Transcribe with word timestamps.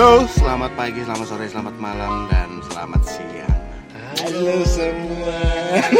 Halo, 0.00 0.24
selamat 0.32 0.72
pagi, 0.80 1.04
selamat 1.04 1.26
sore, 1.28 1.44
selamat 1.44 1.76
malam, 1.76 2.24
dan 2.32 2.48
selamat 2.72 3.04
siang. 3.04 3.52
Halo 4.16 4.64
semua. 4.64 5.36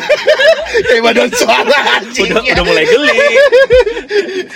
Kayak 0.88 1.02
badan 1.04 1.28
suara 1.36 2.00
anjing. 2.00 2.32
Udah, 2.32 2.40
udah 2.40 2.64
mulai 2.64 2.88
geli. 2.88 3.18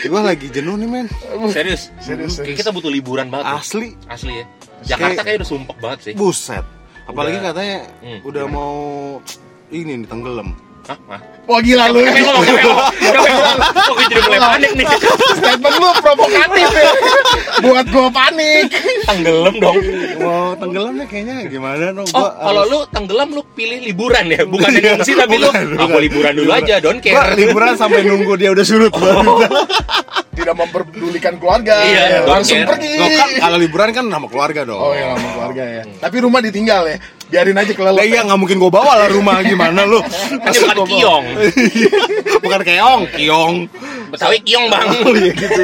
Gue 0.01 0.21
lagi 0.25 0.49
jenuh 0.49 0.81
nih 0.81 0.89
men, 0.89 1.07
Serius. 1.53 1.93
Serius, 2.01 2.41
Kayak 2.41 2.57
serius. 2.57 2.57
kita 2.57 2.73
butuh 2.73 2.89
liburan 2.89 3.29
banget. 3.29 3.45
nih. 3.45 3.61
asli. 3.61 3.89
Asli 4.09 4.33
ya. 4.33 4.45
Jakarta 4.97 5.21
Kayak- 5.21 5.45
udah 5.45 5.49
sumpek 5.53 5.77
banget 5.77 5.99
sih. 6.01 6.13
Buset. 6.17 6.65
Apalagi 7.05 7.37
Udah. 7.37 7.53
katanya 7.53 7.79
Hmm, 8.01 8.21
udah 8.25 8.45
mau 8.49 8.75
ini 9.69 9.93
nih 10.01 10.09
tenggelam. 10.09 10.57
Hah? 10.85 10.99
Wah 11.45 11.61
gila 11.61 11.93
lu. 11.93 12.01
Kok 12.01 12.41
gue 12.45 14.07
jadi 14.13 14.21
mulai 14.25 14.41
panik 14.41 14.71
nih. 14.81 14.87
Statement 15.37 15.77
lu 15.77 15.89
provokatif 16.01 16.69
ya. 16.73 16.93
Buat 17.61 17.87
gua 17.93 18.09
panik. 18.09 18.73
Tenggelam 19.05 19.55
dong. 19.61 19.77
Mau 20.25 20.57
tenggelam 20.57 20.93
nih 21.01 21.07
kayaknya 21.09 21.37
gimana 21.53 21.93
dong? 21.93 22.09
Oh, 22.17 22.31
kalau 22.33 22.63
lu 22.65 22.79
tenggelam 22.89 23.29
lu 23.37 23.43
pilih 23.53 23.81
liburan 23.85 24.25
ya, 24.33 24.45
bukan 24.49 24.71
yang 24.73 24.97
ngungsi 24.97 25.13
tapi 25.17 25.37
lu 25.37 25.49
aku 25.53 25.97
liburan 26.01 26.33
dulu 26.33 26.51
aja, 26.53 26.81
don't 26.81 27.01
care. 27.05 27.37
liburan 27.37 27.77
sampai 27.77 28.05
nunggu 28.09 28.33
dia 28.41 28.51
udah 28.53 28.65
surut 28.65 28.93
baru. 28.93 29.45
Tidak 30.35 30.53
memperdulikan 30.53 31.39
keluarga. 31.39 31.79
Iya, 31.81 32.03
Ya, 32.05 32.19
langsung 32.27 32.59
care. 32.59 32.69
pergi. 32.69 32.91
Loh, 32.93 33.09
kan, 33.09 33.29
kalau 33.39 33.57
liburan 33.57 33.89
kan 33.91 34.05
sama 34.07 34.27
keluarga 34.27 34.61
dong. 34.63 34.81
Oh 34.81 34.91
iya 34.91 35.15
sama 35.15 35.29
keluarga 35.33 35.65
ya. 35.65 35.83
Tapi 35.97 36.17
rumah 36.21 36.41
ditinggal 36.43 36.83
ya. 36.85 36.97
Biarin 37.25 37.57
aja 37.57 37.73
kelelep. 37.73 37.97
Lah 37.97 38.05
iya 38.05 38.21
nggak 38.23 38.37
mungkin 38.37 38.57
gue 38.59 38.69
bawa 38.69 38.93
lah 38.97 39.09
rumah 39.09 39.41
gimana 39.41 39.83
lu? 39.83 39.99
Kan 40.03 40.53
bukan 40.53 40.79
kiong. 40.87 41.25
bukan 42.41 42.61
keong, 42.63 43.03
kiong. 43.13 43.55
Betawi 44.11 44.39
kiong, 44.43 44.67
Bang. 44.69 44.87
Oh 45.03 45.15
iya 45.15 45.33
gitu. 45.33 45.63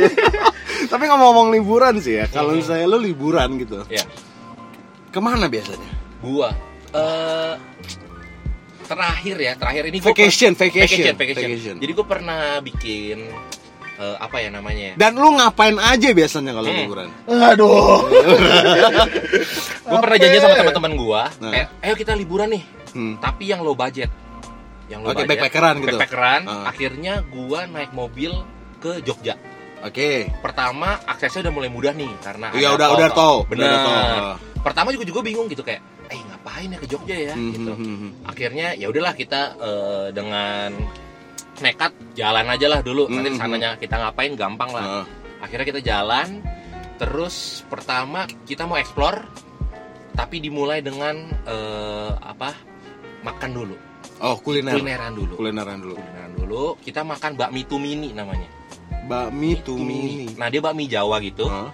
Tapi 0.86 1.04
ngomong-ngomong 1.04 1.52
liburan 1.52 1.98
sih 1.98 2.16
ya, 2.16 2.26
kalau 2.26 2.56
misalnya 2.56 2.88
lu 2.88 2.98
liburan 2.98 3.54
gitu, 3.56 3.84
Ya, 3.86 4.02
ke 5.08 5.18
mana 5.18 5.46
biasanya? 5.46 5.86
gua 6.18 6.50
eh 6.90 7.54
terakhir 8.84 9.36
ya, 9.38 9.52
terakhir 9.54 9.82
ini 9.86 10.02
gua 10.02 10.10
Vacation, 10.10 10.52
vacation, 10.52 10.82
vacation, 10.82 11.14
vacation. 11.14 11.46
vacation. 11.46 11.74
Jadi 11.78 11.92
gue 11.94 12.06
pernah 12.08 12.40
bikin 12.58 13.18
eh, 14.00 14.16
apa 14.16 14.36
ya 14.40 14.48
namanya? 14.48 14.82
ya? 14.82 14.94
Dan 14.96 15.12
lu 15.14 15.36
ngapain 15.36 15.76
aja 15.76 16.08
biasanya 16.10 16.50
kalau 16.50 16.66
Hmm. 16.66 16.78
liburan? 16.80 17.08
Aduh. 17.28 18.00
Gue 19.84 19.98
pernah 19.98 20.18
janji 20.18 20.38
sama 20.38 20.54
teman-teman 20.56 20.92
gua, 20.94 21.22
Nah. 21.38 21.52
eh, 21.52 21.66
ayo 21.82 21.94
kita 21.94 22.12
liburan 22.14 22.48
nih, 22.50 22.64
Hmm. 22.92 23.14
tapi 23.18 23.50
yang 23.50 23.60
low 23.60 23.74
budget. 23.74 24.08
Yang 24.88 25.00
low 25.02 25.10
Oke, 25.10 25.22
budget. 25.22 25.30
backpackeran 25.36 25.74
gitu. 25.78 25.86
Backpackeran. 25.94 26.42
Ah. 26.46 26.64
Akhirnya 26.66 27.14
gua 27.24 27.60
naik 27.64 27.92
mobil 27.92 28.32
ke 28.78 29.02
Jogja. 29.02 29.36
Oke. 29.80 30.28
Pertama 30.40 30.98
aksesnya 31.04 31.48
udah 31.48 31.54
mulai 31.54 31.70
mudah 31.70 31.92
nih 31.92 32.10
karena 32.20 32.52
Iya 32.52 32.74
udah 32.74 32.88
udah 32.92 33.08
tol, 33.10 33.36
Bener. 33.46 33.64
udah 33.64 33.78
tol. 33.80 33.94
Ah. 33.94 34.36
Pertama 34.60 34.92
juga 34.92 35.04
juga 35.04 35.20
bingung 35.22 35.48
gitu 35.48 35.60
kayak, 35.60 35.80
eh 36.08 36.20
ngapain 36.20 36.68
ya 36.68 36.78
ke 36.78 36.86
Jogja 36.86 37.16
ya? 37.16 37.34
Hmm, 37.34 37.52
gitu. 37.54 37.72
hmm, 37.72 37.96
hmm. 37.96 38.10
Akhirnya 38.28 38.66
ya 38.74 38.86
udahlah 38.88 39.14
kita 39.14 39.40
eh, 39.56 40.06
dengan 40.12 40.68
nekat 41.60 41.92
jalan 42.12 42.44
aja 42.44 42.66
lah 42.66 42.80
dulu. 42.80 43.06
Nanti 43.06 43.30
Hmm, 43.30 43.38
sananya 43.38 43.70
kita 43.76 43.96
ngapain 43.96 44.32
gampang 44.34 44.70
lah. 44.70 44.84
Ah. 45.02 45.04
Akhirnya 45.40 45.66
kita 45.66 45.80
jalan. 45.80 46.40
Terus 46.96 47.64
pertama 47.64 48.24
kita 48.44 48.64
mau 48.64 48.76
explore, 48.76 49.24
tapi 50.12 50.36
dimulai 50.38 50.80
dengan 50.80 51.16
eh, 51.44 52.12
apa? 52.14 52.52
Makan 53.20 53.50
dulu, 53.52 53.76
Oh 54.18 54.36
kuliner. 54.36 54.72
kulineran 54.72 55.12
dulu. 55.12 55.34
Kulineran 55.36 55.78
dulu. 55.78 55.94
Kulineran 55.94 56.32
dulu. 56.34 56.64
Kita 56.76 57.04
makan 57.04 57.36
bakmi 57.36 57.64
tumini 57.64 58.12
namanya. 58.12 58.48
Bakmi 59.04 59.60
tumini. 59.60 60.32
Nah 60.36 60.48
dia 60.48 60.60
bakmi 60.60 60.88
Jawa 60.88 61.20
gitu. 61.20 61.44
Ah, 61.44 61.68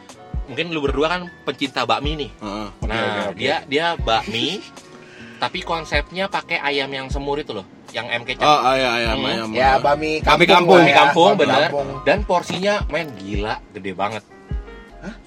Mungkin 0.47 0.71
lu 0.71 0.79
berdua 0.79 1.07
kan 1.09 1.21
pencinta 1.43 1.83
bakmi 1.83 2.15
nih. 2.17 2.31
ah. 2.39 2.71
Nah 2.83 2.99
oke, 2.99 3.23
oke. 3.31 3.39
dia 3.39 3.63
dia 3.67 3.95
bakmi, 3.95 4.59
tapi 5.39 5.63
konsepnya 5.63 6.27
pakai 6.27 6.59
ayam 6.59 6.87
yang 6.89 7.07
semur 7.07 7.35
itu 7.37 7.51
loh, 7.51 7.67
yang 7.91 8.07
M 8.09 8.23
kecap. 8.23 8.43
Oh 8.43 8.61
ayam 8.65 8.91
ayam 8.93 9.17
Hmm. 9.17 9.27
ayam. 9.27 9.49
Ya 9.51 9.71
bami 9.77 10.19
Bami 10.19 10.45
kampung. 10.45 10.79
kampung. 10.79 10.79
lah 10.79 10.83
Bakmi 10.83 10.91
ya. 10.91 10.97
kampung 10.99 11.31
Bami 11.33 11.47
kampung. 11.49 11.87
Dan 12.03 12.19
porsinya 12.23 12.75
main 12.87 13.09
gila, 13.15 13.55
gede 13.71 13.93
banget. 13.93 14.25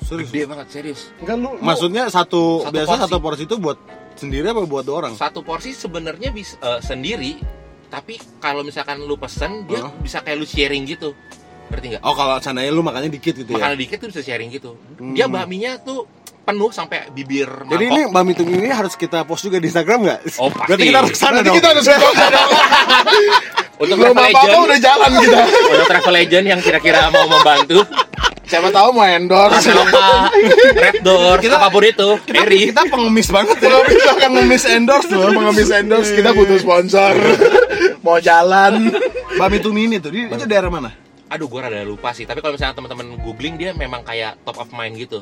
Serius? 0.01 0.27
Gede 0.27 0.43
banget 0.43 0.67
serius. 0.69 1.01
Enggak 1.17 1.35
lu. 1.37 1.49
lu- 1.49 1.61
Maksudnya 1.61 2.03
satu, 2.07 2.65
Satu 2.65 2.73
biasa 2.73 2.89
porsi. 2.89 3.03
satu 3.05 3.17
porsi 3.17 3.43
itu 3.45 3.55
buat 3.55 3.77
sendiri 4.13 4.45
apa 4.45 4.65
buat 4.65 4.83
dua 4.83 4.95
orang? 4.99 5.13
Satu 5.15 5.39
porsi 5.39 5.71
sebenarnya 5.71 6.29
bisa 6.29 6.59
eh, 6.59 6.81
sendiri, 6.81 7.39
tapi 7.87 8.19
kalau 8.37 8.59
misalkan 8.59 8.99
lu 8.99 9.15
pesen 9.15 9.63
dia 9.63 9.79
Hah? 9.79 9.93
bisa 9.95 10.19
kayak 10.19 10.35
lu 10.35 10.43
sharing 10.43 10.83
gitu. 10.83 11.15
Ngerti 11.69 11.95
nggak? 11.95 12.01
Oh 12.01 12.11
kalau 12.11 12.35
seandainya 12.37 12.73
lu 12.73 12.81
makannya 12.81 13.07
dikit 13.07 13.37
gitu 13.37 13.53
ya. 13.53 13.61
Makanan 13.61 13.77
dikit 13.77 13.97
tuh 13.99 14.09
bisa 14.09 14.19
sharing 14.19 14.49
gitu. 14.49 14.75
Hmm. 14.97 15.13
Dia 15.13 15.29
bakminya 15.29 15.77
tuh 15.77 16.09
penuh 16.49 16.69
sampai 16.69 16.97
bibir 17.09 17.45
Jadi 17.45 17.85
mangkok. 17.85 17.93
ini 17.95 18.01
Bami 18.09 18.31
Tung 18.33 18.49
ini 18.49 18.67
harus 18.67 18.93
kita 18.93 19.21
post 19.21 19.41
juga 19.43 19.57
di 19.57 19.69
Instagram 19.69 19.99
nggak? 20.01 20.19
Oh, 20.35 20.49
pasti. 20.49 20.65
Berarti 20.65 20.83
kita 20.83 20.97
harus 20.97 21.11
ke 21.11 21.19
sana 21.19 21.39
dong. 21.39 21.55
kita 21.55 21.67
harus 21.69 21.85
ke 21.85 21.93
Jogja 21.95 22.27
dong. 22.27 22.49
untuk 23.83 23.95
Belum 23.95 24.11
travel 24.11 24.25
apa-apa 24.27 24.49
agent, 24.49 24.65
udah 24.65 24.79
jalan 24.79 25.11
kita. 25.15 25.39
untuk 25.71 25.87
travel 25.87 26.15
agent 26.17 26.45
yang 26.47 26.59
kira-kira 26.59 26.99
mau 27.09 27.25
membantu 27.25 27.79
Siapa 28.43 28.73
tahu 28.73 28.89
mau 28.91 29.05
endorse. 29.05 29.69
apa 29.69 30.33
red 30.73 31.05
door 31.05 31.37
apa 31.37 31.69
pun 31.69 31.85
itu 31.85 32.09
Kita, 32.25 32.33
Harry 32.41 32.73
kita 32.73 32.81
pengemis 32.89 33.29
banget 33.29 33.61
ya. 33.61 33.77
kita 33.85 34.13
pengemis 34.17 34.63
endorse 34.65 35.13
loh. 35.13 35.29
Mengemis 35.37 35.69
endorse 35.69 36.11
kita 36.11 36.33
butuh 36.33 36.57
sponsor. 36.57 37.13
mau 38.01 38.17
jalan. 38.17 38.89
Bami 39.37 39.61
Tung 39.61 39.77
ini 39.77 40.01
tuh, 40.01 40.09
di- 40.09 40.25
itu 40.25 40.49
daerah 40.49 40.67
mana? 40.67 40.89
aduh 41.29 41.45
gue 41.45 41.61
rada 41.61 41.85
lupa 41.85 42.09
sih 42.09 42.25
tapi 42.25 42.41
kalau 42.41 42.57
misalnya 42.57 42.73
teman-teman 42.73 43.21
googling 43.21 43.53
dia 43.53 43.69
memang 43.69 44.01
kayak 44.01 44.41
top 44.41 44.57
of 44.57 44.73
mind 44.73 44.97
gitu 44.97 45.21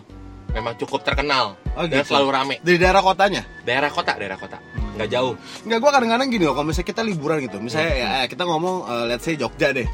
memang 0.49 0.73
cukup 0.75 1.03
terkenal 1.03 1.55
Oh, 1.73 1.83
dan 1.83 2.01
gitu. 2.01 2.09
selalu 2.09 2.27
rame 2.31 2.55
Di 2.59 2.75
daerah 2.75 2.99
kotanya? 2.99 3.45
daerah 3.61 3.87
kota 3.87 4.13
daerah 4.15 4.35
kota 4.35 4.57
nggak 4.95 5.09
jauh 5.09 5.33
Enggak, 5.61 5.77
gua 5.77 5.91
kadang-kadang 5.91 6.27
gini 6.27 6.43
loh, 6.43 6.53
kalau 6.53 6.65
misalnya 6.65 6.87
kita 6.87 7.01
liburan 7.01 7.37
gitu, 7.39 7.57
misalnya 7.57 7.91
ya 7.93 8.07
eh, 8.17 8.25
kita 8.25 8.43
ngomong 8.43 8.75
eh, 8.83 9.03
let's 9.07 9.21
say 9.21 9.33
Jogja 9.33 9.69
deh. 9.69 9.85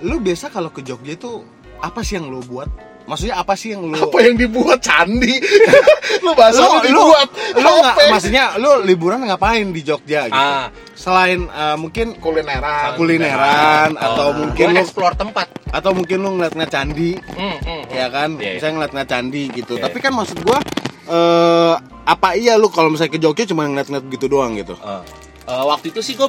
Lu 0.00 0.20
biasa 0.20 0.48
kalau 0.48 0.68
ke 0.68 0.80
Jogja 0.80 1.14
itu 1.14 1.40
apa 1.78 2.00
sih 2.00 2.16
yang 2.16 2.28
lu 2.28 2.42
buat? 2.42 2.68
Maksudnya 3.04 3.36
apa 3.36 3.52
sih 3.52 3.72
yang 3.72 3.84
lu 3.84 3.96
Apa 3.98 4.16
yang 4.18 4.32
dibuat 4.34 4.80
candi? 4.80 5.36
lu 6.24 6.32
bahasa 6.32 6.56
lu, 6.58 6.68
lu, 6.68 6.80
dibuat. 6.82 7.28
lu 7.54 7.70
nggak 7.74 7.96
maksudnya 8.08 8.44
lu 8.56 8.80
liburan 8.82 9.20
ngapain 9.22 9.64
di 9.66 9.80
Jogja 9.80 10.24
gitu? 10.26 10.36
ah 10.36 10.68
Selain 10.92 11.40
eh, 11.42 11.76
mungkin 11.76 12.16
kulineran. 12.16 12.96
kulineran 12.96 13.92
atau 13.94 14.26
Oh, 14.26 14.36
mungkin 14.38 14.68
lu 14.70 14.80
explore 14.80 15.12
tempat 15.14 15.48
atau 15.66 15.90
mungkin 15.90 16.16
lu 16.18 16.36
ngeliat-ngeliat 16.36 16.70
candi 16.70 17.16
Hmm, 17.30 17.56
hmm, 17.56 17.60
hmm. 17.62 17.82
Ya 17.94 18.06
kan 18.10 18.28
iya. 18.36 18.58
misalnya 18.58 18.74
ngeliat-ngeliat 18.82 19.08
candi 19.08 19.42
gitu 19.54 19.74
Iya, 19.78 19.84
tapi 19.86 19.98
kan 20.02 20.12
maksud 20.12 20.38
gua 20.42 20.58
eh 21.04 21.74
apa 22.04 22.28
iya 22.36 22.58
lu 22.58 22.68
kalau 22.68 22.92
misalnya 22.92 23.12
ke 23.14 23.20
Jogja 23.22 23.44
cuma 23.46 23.64
ngeliat-ngeliat 23.64 24.04
gitu 24.10 24.26
doang 24.26 24.58
gitu 24.58 24.74
Eh, 24.76 25.02
eh, 25.46 25.64
waktu 25.64 25.94
itu 25.94 26.00
sih 26.02 26.18
gue 26.18 26.28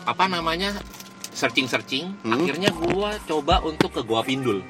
apa 0.00 0.24
namanya 0.26 0.74
searching 1.30 1.66
searching 1.66 2.12
Hmm. 2.20 2.42
akhirnya 2.42 2.70
gue 2.70 3.10
coba 3.26 3.62
untuk 3.62 3.90
ke 3.94 4.02
Gua 4.02 4.20
Pindul 4.20 4.60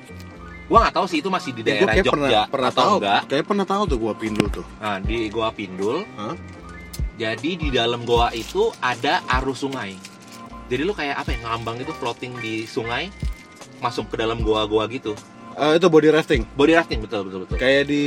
gue 0.71 0.79
nggak 0.79 0.95
tahu 0.95 1.07
sih 1.11 1.19
itu 1.19 1.27
masih 1.27 1.51
di 1.51 1.67
daerah 1.67 1.93
kayak 1.93 2.07
Jogja 2.07 2.13
pernah 2.15 2.31
pernah 2.47 2.71
atau 2.71 2.81
tahu 2.81 2.95
enggak 3.03 3.21
kayak 3.27 3.45
pernah 3.49 3.67
tahu 3.67 3.83
tuh 3.91 3.99
gua 3.99 4.15
pindul 4.15 4.47
tuh 4.49 4.67
nah 4.79 4.97
di 5.03 5.27
Gua 5.29 5.51
Pindul 5.51 6.07
Hah? 6.15 6.35
Jadi 7.21 7.51
di 7.61 7.69
dalam 7.69 8.09
goa 8.09 8.33
itu 8.33 8.73
ada 8.81 9.21
arus 9.29 9.61
sungai. 9.61 9.93
Jadi 10.73 10.81
lu 10.81 10.97
kayak 10.97 11.21
apa 11.21 11.37
ya 11.37 11.39
ngambang 11.45 11.77
itu 11.85 11.93
floating 11.93 12.33
di 12.41 12.65
sungai 12.65 13.13
masuk 13.85 14.09
ke 14.09 14.17
dalam 14.17 14.41
goa-goa 14.41 14.89
gitu. 14.89 15.13
Eh, 15.61 15.77
itu 15.77 15.87
body 15.87 16.09
rafting 16.09 16.43
Body 16.51 16.73
rafting 16.73 16.99
betul 16.99 17.21
betul 17.23 17.45
betul. 17.45 17.57
kayak 17.57 17.85
di 17.85 18.03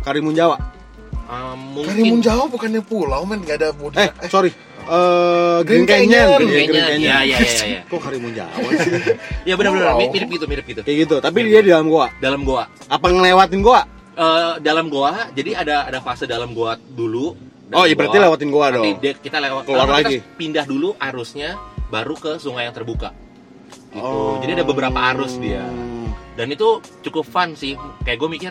Karimun 0.00 0.34
Jawa 0.34 0.58
Um, 1.24 1.78
mungkin 1.78 1.94
Karimun 1.94 2.20
Jawa 2.20 2.44
bukannya 2.44 2.82
pulau 2.82 3.22
men 3.22 3.38
gak 3.40 3.56
ada 3.56 3.70
budi. 3.70 3.94
eh 3.96 4.10
sorry 4.26 4.50
Eh, 4.80 5.58
Green 5.62 5.86
Green 5.86 6.10
Canyon, 6.10 6.10
Canyon. 6.10 6.26
Iya, 6.26 6.34
Green 6.34 6.50
Green 6.50 6.66
Canyon. 6.66 6.88
Canyon. 6.88 7.06
Iya, 7.06 7.18
iya, 7.22 7.38
iya, 7.38 7.64
iya. 7.68 7.80
Kok 7.86 8.00
Karimun 8.00 8.32
Jawa 8.32 8.58
sih? 8.80 8.90
ya 9.46 9.54
benar-benar 9.54 9.86
Wow. 9.92 10.02
mirip 10.04 10.28
gitu 10.28 10.44
mirip 10.44 10.64
gitu. 10.66 10.80
Kayak 10.82 10.98
gitu, 11.00 11.16
tapi 11.20 11.38
dia 11.44 11.60
di 11.60 11.70
dalam 11.70 11.86
goa. 11.86 12.08
Dalam 12.18 12.42
goa. 12.42 12.64
Apa 12.88 13.06
ngelewatin 13.06 13.60
goa? 13.60 13.82
Eh, 14.10 14.52
dalam 14.58 14.90
goa 14.90 15.30
jadi 15.30 15.54
ada 15.54 15.86
ada 15.86 15.98
fase 16.00 16.26
dalam 16.26 16.50
goa 16.50 16.74
dulu. 16.74 17.38
Oh, 17.70 17.78
Dalam 17.78 17.86
iya 17.86 17.94
berarti 17.94 18.18
lewatin 18.18 18.50
goa 18.50 18.66
Nanti 18.66 18.74
dong. 18.74 18.98
dia- 18.98 19.14
kita 19.16 19.38
lewat 19.38 19.62
Keluar 19.62 19.86
kita 19.86 19.94
lagi. 20.02 20.16
pindah 20.34 20.64
dulu 20.66 20.88
arusnya 20.98 21.54
baru 21.86 22.14
ke 22.16 22.32
sungai 22.36 22.66
yang 22.66 22.74
terbuka. 22.74 23.14
Gitu. 23.88 24.02
Oh. 24.02 24.42
Jadi 24.42 24.50
ada 24.52 24.64
beberapa 24.64 24.98
arus 25.14 25.38
dia. 25.38 25.62
Dan 26.34 26.46
itu 26.50 26.68
cukup 27.00 27.24
fun 27.24 27.52
sih. 27.52 27.74
Kayak 28.02 28.18
gue 28.18 28.28
mikir, 28.30 28.50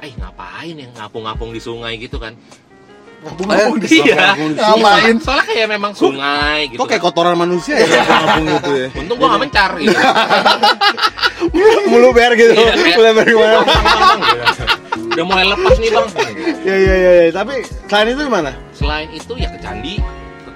eh 0.00 0.12
ngapain 0.12 0.74
ya 0.74 0.88
ngapung-ngapung 0.94 1.50
di 1.50 1.60
sungai 1.60 1.96
gitu 1.96 2.16
kan. 2.16 2.34
Ngapung-ngapung 3.20 3.76
di 3.78 3.86
Iya. 4.00 4.16
Ngapung 4.32 4.50
di 4.50 4.60
Ngapain? 4.60 5.16
Soalnya 5.20 5.46
kayak 5.46 5.68
memang 5.68 5.92
sungai 5.92 6.58
gitu. 6.68 6.80
Kok 6.80 6.88
kayak 6.88 7.00
kan. 7.00 7.12
kotoran 7.12 7.36
manusia 7.36 7.74
ya 7.76 7.86
ngapung 8.00 8.44
gitu 8.48 8.70
ya? 8.72 8.88
Untung 8.96 9.16
gua 9.16 9.28
gak 9.30 9.42
mencar 9.42 9.70
gitu. 9.76 9.96
Mulu 11.86 12.08
ber 12.12 12.32
gitu. 12.34 12.52
Iya, 12.54 12.72
kayak- 12.74 12.96
Mulai 12.96 13.12
ber 13.12 13.26
gimana? 13.26 13.56
Udah 15.10 15.24
mulai 15.26 15.44
lepas 15.44 15.76
nih 15.76 15.90
bang. 15.90 16.06
Iya 16.60 16.76
iya 16.76 16.94
iya, 16.94 17.10
iya. 17.18 17.30
tapi 17.30 17.54
selain 17.88 18.08
itu 18.08 18.22
di 18.22 18.30
mana? 18.30 18.50
Selain 18.72 19.08
itu 19.10 19.32
ya 19.34 19.48
ke 19.48 19.58
candi, 19.58 19.94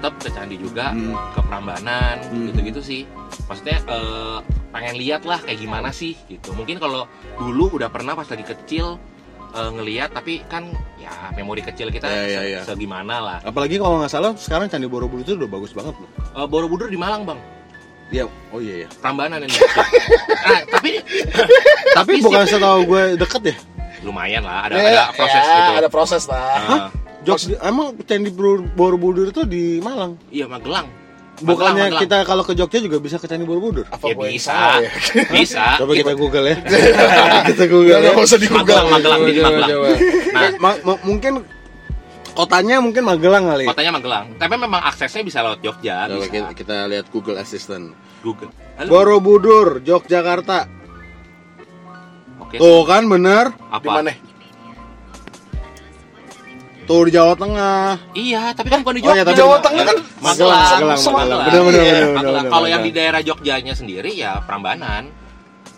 tetap 0.05 0.21
ke 0.21 0.29
candi 0.29 0.53
juga 0.55 0.93
Hmm. 0.93 1.17
ke 1.33 1.41
Prambanan 1.41 2.21
Hmm. 2.29 2.45
gitu-gitu 2.47 2.77
sih 2.79 3.01
maksudnya 3.43 3.81
eh, 3.81 4.37
pengen 4.69 4.95
lihat 4.95 5.25
lah 5.25 5.41
kayak 5.41 5.57
gimana 5.57 5.89
sih 5.89 6.13
gitu 6.27 6.53
mungkin 6.53 6.77
kalau 6.77 7.09
dulu 7.35 7.73
udah 7.73 7.89
pernah 7.89 8.13
pas 8.13 8.29
lagi 8.29 8.45
kecil 8.45 9.01
eh, 9.49 9.69
ngeliat 9.71 10.13
tapi 10.13 10.45
kan 10.45 10.69
ya 10.95 11.09
memori 11.33 11.65
kecil 11.65 11.89
kita 11.89 12.05
Ya, 12.05 12.21
ya, 12.21 12.21
se- 12.37 12.49
ya. 12.51 12.61
segimana 12.67 13.17
lah 13.17 13.37
Apalagi 13.41 13.81
kalau 13.81 13.97
nggak 13.97 14.11
salah 14.11 14.37
sekarang 14.37 14.69
Candi 14.69 14.85
Borobudur 14.85 15.25
itu 15.25 15.33
udah 15.35 15.49
bagus 15.49 15.73
banget 15.73 15.97
loh. 15.97 16.09
Eh, 16.37 16.45
Borobudur 16.45 16.85
di 16.85 16.99
Malang 16.99 17.25
bang 17.25 17.41
Iya, 18.05 18.29
oh 18.53 18.61
iya 18.61 18.85
ya. 18.85 18.87
Prambanan 19.01 19.41
ini 19.41 19.57
nah, 20.45 20.61
tapi 20.69 21.01
Tapi 21.97 22.11
bukan 22.21 22.45
setahu 22.45 22.79
gue 22.85 23.03
deket 23.17 23.41
ya. 23.43 23.55
lumayan 24.05 24.45
lah 24.45 24.69
ada 24.69 24.77
Ya, 24.77 25.09
ada 25.09 25.17
proses 25.17 25.41
ya, 25.41 25.55
gitu 25.57 25.71
ada 25.73 25.89
proses 25.89 26.23
lah 26.29 26.93
Ah, 27.25 27.27
Jogja, 27.27 27.57
emang 27.59 27.87
Candi 27.99 28.29
Bor- 28.29 28.69
Borobudur 28.69 29.27
itu 29.27 29.41
di 29.43 29.79
Malang. 29.79 30.13
iya 30.29 30.45
Magelang 30.45 30.85
Bukannya 31.35 31.91
Magelang, 31.91 31.99
kita 31.99 32.17
kalau 32.23 32.41
ke 32.41 32.53
Jogja 32.53 32.79
juga 32.79 32.95
bisa 32.97 33.17
ke 33.17 33.25
Candi 33.25 33.43
Borobudur. 33.43 33.83
apa 33.87 34.05
ya 34.05 34.15
bisa 34.15 34.53
salah 34.53 34.77
ya? 34.79 34.91
bisa 35.35 35.63
Coba 35.75 35.91
kita 35.91 36.13
Google 36.13 36.45
ya. 36.45 36.57
kita 37.49 37.63
Google 37.65 37.97
Nggak 37.99 38.13
ya. 38.13 38.21
usah 38.21 38.37
di 38.37 38.47
Google 38.47 38.61
Magelang 38.61 38.87
Magelang 38.87 39.21
di 39.21 39.31
Coba, 39.33 39.47
Magelang 39.49 39.69
coba. 39.69 39.87
nah 40.31 40.49
Ma- 40.55 40.81
ma- 40.85 41.01
mungkin 41.03 41.33
kotanya 42.31 42.75
mungkin 42.77 43.03
Magelang 43.03 43.43
kali. 43.45 43.65
kotanya 43.65 43.91
Magelang 43.91 44.25
tapi 44.35 44.53
memang 44.55 44.81
aksesnya 44.85 45.21
bisa 45.21 45.39
lewat 45.41 45.59
Jogja 45.59 46.05
Coba 46.05 46.19
bisa 46.19 46.29
kita, 46.29 46.47
kita 46.53 46.75
lihat 46.85 47.05
Google 47.09 47.35
Assistant. 47.35 47.91
Google 48.21 48.53
Halo? 48.75 48.87
Borobudur, 48.87 49.81
Yogyakarta. 49.81 50.67
oke 52.37 52.55
Tuh 52.55 52.83
kan 52.83 53.03
bener. 53.05 53.51
apa 53.65 53.81
di 53.81 53.89
mana 53.89 54.11
Tuh 56.85 57.01
di 57.03 57.11
Jawa 57.11 57.33
Tengah. 57.33 57.97
Iya, 58.13 58.53
tapi 58.53 58.67
kan 58.69 58.79
bukan 58.81 58.95
di 58.97 59.01
Oh, 59.01 59.05
Jogja. 59.05 59.15
iya, 59.15 59.23
tapi 59.25 59.37
Jawa 59.37 59.57
Tengah 59.57 59.83
kan 59.83 59.97
Magelang, 60.21 60.61
Magelang, 60.61 60.99
Magelang, 61.01 61.41
Iya, 61.41 61.59
bener, 61.59 62.03
Magelang. 62.13 62.43
bener, 62.45 62.51
Kalau 62.53 62.67
yang 62.69 62.81
di 62.85 62.91
daerah 62.93 63.21
Jogjanya 63.21 63.73
sendiri 63.73 64.11
ya 64.13 64.37
Prambanan. 64.41 65.09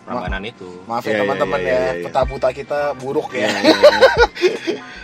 Prambanan 0.04 0.40
itu. 0.42 0.68
maaf 0.84 1.04
Iya, 1.04 1.12
ya 1.12 1.20
teman-teman 1.20 1.60
iya, 1.60 1.68
ya 1.68 1.76
iya, 1.76 1.92
iya. 1.92 2.04
peta 2.08 2.22
buta 2.24 2.50
kita 2.52 2.80
buruk 2.96 3.28
Iya, 3.32 3.48
ya 3.48 3.60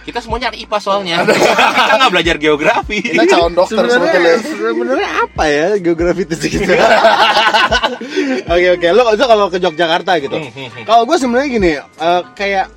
Kita 0.04 0.20
semua 0.20 0.36
nyari 0.36 0.68
IPA 0.68 0.78
soalnya. 0.80 1.18
kita 1.80 1.94
nggak 1.96 2.12
belajar 2.12 2.36
geografi. 2.36 3.00
kita 3.00 3.24
calon 3.24 3.56
dokter 3.56 3.84
sebetulnya 3.84 4.36
Sebenarnya 4.44 5.10
apa 5.24 5.44
ya 5.48 5.68
geografi 5.80 6.22
itu 6.24 6.36
gitu. 6.52 6.72
Oke 8.54 8.68
oke, 8.76 8.88
lo 8.92 9.02
kalau 9.16 9.48
ke 9.48 9.58
Yogyakarta 9.58 10.20
gitu. 10.20 10.36
Hmm, 10.36 10.52
hmm, 10.52 10.68
hmm. 10.72 10.84
Kalau 10.84 11.04
gue 11.08 11.16
sebenarnya 11.16 11.48
gini, 11.50 11.72
eh, 11.80 12.22
kayak 12.36 12.68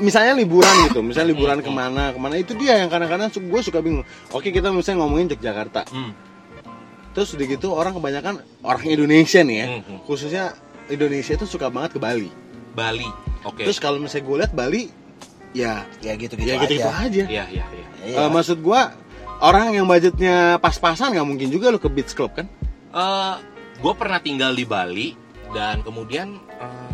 misalnya 0.00 0.32
liburan 0.38 0.72
gitu, 0.88 1.04
misalnya 1.04 1.34
liburan 1.36 1.58
Hmm, 1.60 1.66
ke 1.66 1.70
mana 1.72 2.04
ke 2.14 2.18
mana 2.20 2.34
itu 2.40 2.52
dia 2.56 2.80
yang 2.80 2.88
kadang-kadang 2.88 3.28
gue 3.28 3.60
suka 3.60 3.84
bingung. 3.84 4.06
Oke 4.32 4.48
kita 4.48 4.72
misalnya 4.72 5.04
ngomongin 5.04 5.28
Yogyakarta, 5.32 5.84
Hmm. 5.92 6.12
terus 7.12 7.34
udah 7.36 7.46
gitu 7.46 7.76
orang 7.76 7.92
kebanyakan 7.92 8.40
orang 8.64 8.84
Indonesia 8.88 9.40
nih 9.44 9.56
ya, 9.58 9.66
Hmm, 9.68 9.82
hmm. 9.84 9.98
khususnya 10.08 10.44
Indonesia 10.88 11.32
itu 11.36 11.44
suka 11.44 11.68
banget 11.68 11.96
ke 11.96 12.00
Bali. 12.00 12.30
Bali. 12.72 13.08
Oke. 13.44 13.68
Terus 13.68 13.76
kalau 13.76 14.00
misalnya 14.00 14.24
gue 14.24 14.36
lihat 14.40 14.52
Bali, 14.56 14.82
ya 15.52 15.84
ya 16.00 16.12
gitu 16.16 16.40
gitu 16.40 16.48
ya 16.48 16.56
gitu-gitu 16.56 16.88
aja 16.88 17.04
aja. 17.04 17.24
Iya, 17.28 17.44
iya, 17.52 17.64
iya. 17.68 17.86
Iya. 18.02 18.16
Eh, 18.24 18.30
maksud 18.32 18.64
gua 18.64 18.96
orang 19.44 19.76
yang 19.76 19.84
budgetnya 19.84 20.56
pas-pasan 20.56 21.12
nggak 21.12 21.26
mungkin 21.28 21.48
juga 21.52 21.68
lo 21.68 21.76
ke 21.76 21.92
beach 21.92 22.16
club 22.16 22.32
kan? 22.32 22.48
Eh, 22.92 23.34
gue 23.76 23.92
pernah 23.98 24.18
tinggal 24.22 24.56
di 24.56 24.64
Bali 24.64 25.12
dan 25.52 25.84
kemudian 25.84 26.40
eh, 26.56 26.91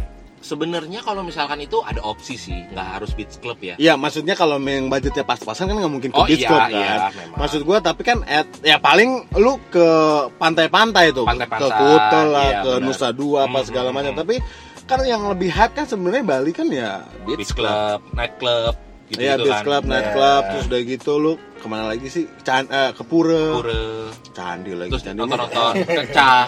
sebenarnya 0.48 1.04
kalau 1.04 1.20
misalkan 1.20 1.60
itu 1.60 1.84
ada 1.84 2.00
opsi 2.00 2.34
sih, 2.34 2.56
nggak 2.72 2.88
harus 2.96 3.12
beach 3.12 3.36
club 3.38 3.60
ya. 3.60 3.76
Iya, 3.76 3.94
maksudnya 3.94 4.32
kalau 4.32 4.56
yang 4.58 4.88
budgetnya 4.88 5.22
pas-pasan 5.22 5.68
kan 5.68 5.76
nggak 5.76 5.92
mungkin 5.92 6.08
ke 6.08 6.16
Oh, 6.16 6.24
beach 6.24 6.40
iya, 6.40 6.48
club 6.48 6.62
kan. 6.64 6.72
iya, 6.72 6.92
memang. 7.12 7.38
Maksud 7.38 7.60
gua 7.62 7.78
tapi 7.78 8.00
kan 8.02 8.24
at, 8.24 8.48
ya 8.62 8.80
paling 8.80 9.28
lu 9.36 9.60
ke 9.68 9.86
pantai-pantai 10.34 11.12
tuh, 11.12 11.28
Pantai-pantai, 11.28 11.68
ke 11.68 11.76
Kuta 11.76 12.20
lah, 12.24 12.48
iya, 12.48 12.60
ke 12.64 12.72
benar. 12.74 12.86
Nusa 12.88 13.08
Dua 13.12 13.44
apa 13.44 13.60
Hmm, 13.60 13.68
segala 13.68 13.88
macam. 13.92 14.12
hmm. 14.12 14.20
Tapi 14.24 14.36
kan 14.82 15.00
yang 15.04 15.28
lebih 15.28 15.52
hype 15.52 15.74
kan 15.74 15.84
sebenarnya 15.84 16.24
Bali 16.24 16.50
kan 16.50 16.66
ya 16.66 17.04
beach, 17.22 17.38
Beach 17.38 17.52
club, 17.52 18.00
night 18.10 18.40
club, 18.40 18.72
gitu, 19.06 19.20
Iya, 19.20 19.36
beach 19.36 19.60
club, 19.60 19.82
night 19.84 20.08
Iya. 20.08 20.14
club, 20.14 20.42
terus 20.48 20.64
udah 20.66 20.80
gitu 20.82 21.12
lu 21.16 21.32
ke 21.54 21.66
mana 21.66 21.84
lagi 21.86 22.08
sih? 22.08 22.24
Can 22.40 22.64
eh, 22.66 22.90
ke 22.90 23.02
Pura. 23.02 23.60
Pura, 23.60 23.84
Candi 24.32 24.72
lagi, 24.72 24.88
terus 24.88 25.04
candi. 25.04 25.18
nonton-nonton, 25.18 25.72
kecak. 25.84 26.46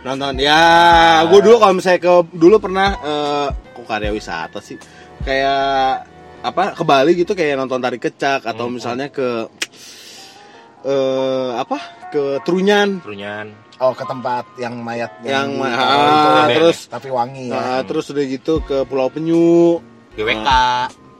Nonton 0.00 0.38
ya 0.38 0.62
gue 1.24 1.40
dulu 1.40 1.56
kalau 1.56 1.74
misalnya 1.74 2.00
ke 2.00 2.12
dulu 2.30 2.56
pernah 2.58 2.88
eh, 2.96 3.46
kok 3.68 3.84
karya 3.84 4.10
wisata 4.10 4.58
sih 4.58 4.78
kayak 5.20 6.06
apa 6.38 6.70
ke 6.70 6.82
Bali 6.82 7.12
gitu 7.14 7.32
kayak 7.32 7.56
nonton 7.56 7.78
tari 7.78 7.98
kecak 7.98 8.42
atau 8.42 8.66
Hmm. 8.66 8.78
misalnya 8.78 9.08
ke 9.08 9.50
eh 10.80 11.50
apa 11.52 11.78
ke 12.08 12.38
Trunyan 12.40 13.02
Trunyan. 13.02 13.50
oh 13.76 13.90
ke 13.90 14.04
tempat 14.04 14.46
yang 14.56 14.78
mayat 14.78 15.10
Yang 15.20 15.46
di- 15.48 15.58
ma- 15.58 15.66
ah, 15.68 16.06
itu 16.06 16.28
ya. 16.30 16.46
terus- 16.54 16.86
tapi 16.88 17.08
wangi 17.10 17.44
ya 17.46 17.58
Nah, 17.58 17.80
terus 17.82 18.06
udah 18.08 18.24
gitu 18.24 18.54
ke 18.60 18.82
Pulau 18.84 19.08
Penyu 19.08 19.82
GWK. 20.14 20.48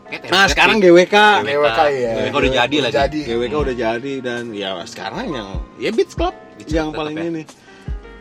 Kayak 0.08 0.22
nah 0.24 0.40
Terry 0.40 0.50
sekarang 0.50 0.76
Creek. 0.78 0.90
GWK 1.04 1.16
GWK 1.44 1.80
ya 1.92 2.12
GWK 2.16 2.36
udah 2.38 2.52
jadi 2.56 2.76
lagi. 2.80 2.94
jadi 2.94 3.18
GWK 3.26 3.54
udah 3.58 3.74
jadi 3.76 4.12
dan 4.20 4.42
ya 4.52 4.70
sekarang 4.84 5.26
yang 5.28 5.48
ya 5.76 5.90
beach 5.90 6.14
club 6.14 6.32
Beach 6.56 6.70
yang 6.70 6.88
club 6.88 7.04
paling 7.04 7.16
ya. 7.16 7.26
ini 7.28 7.42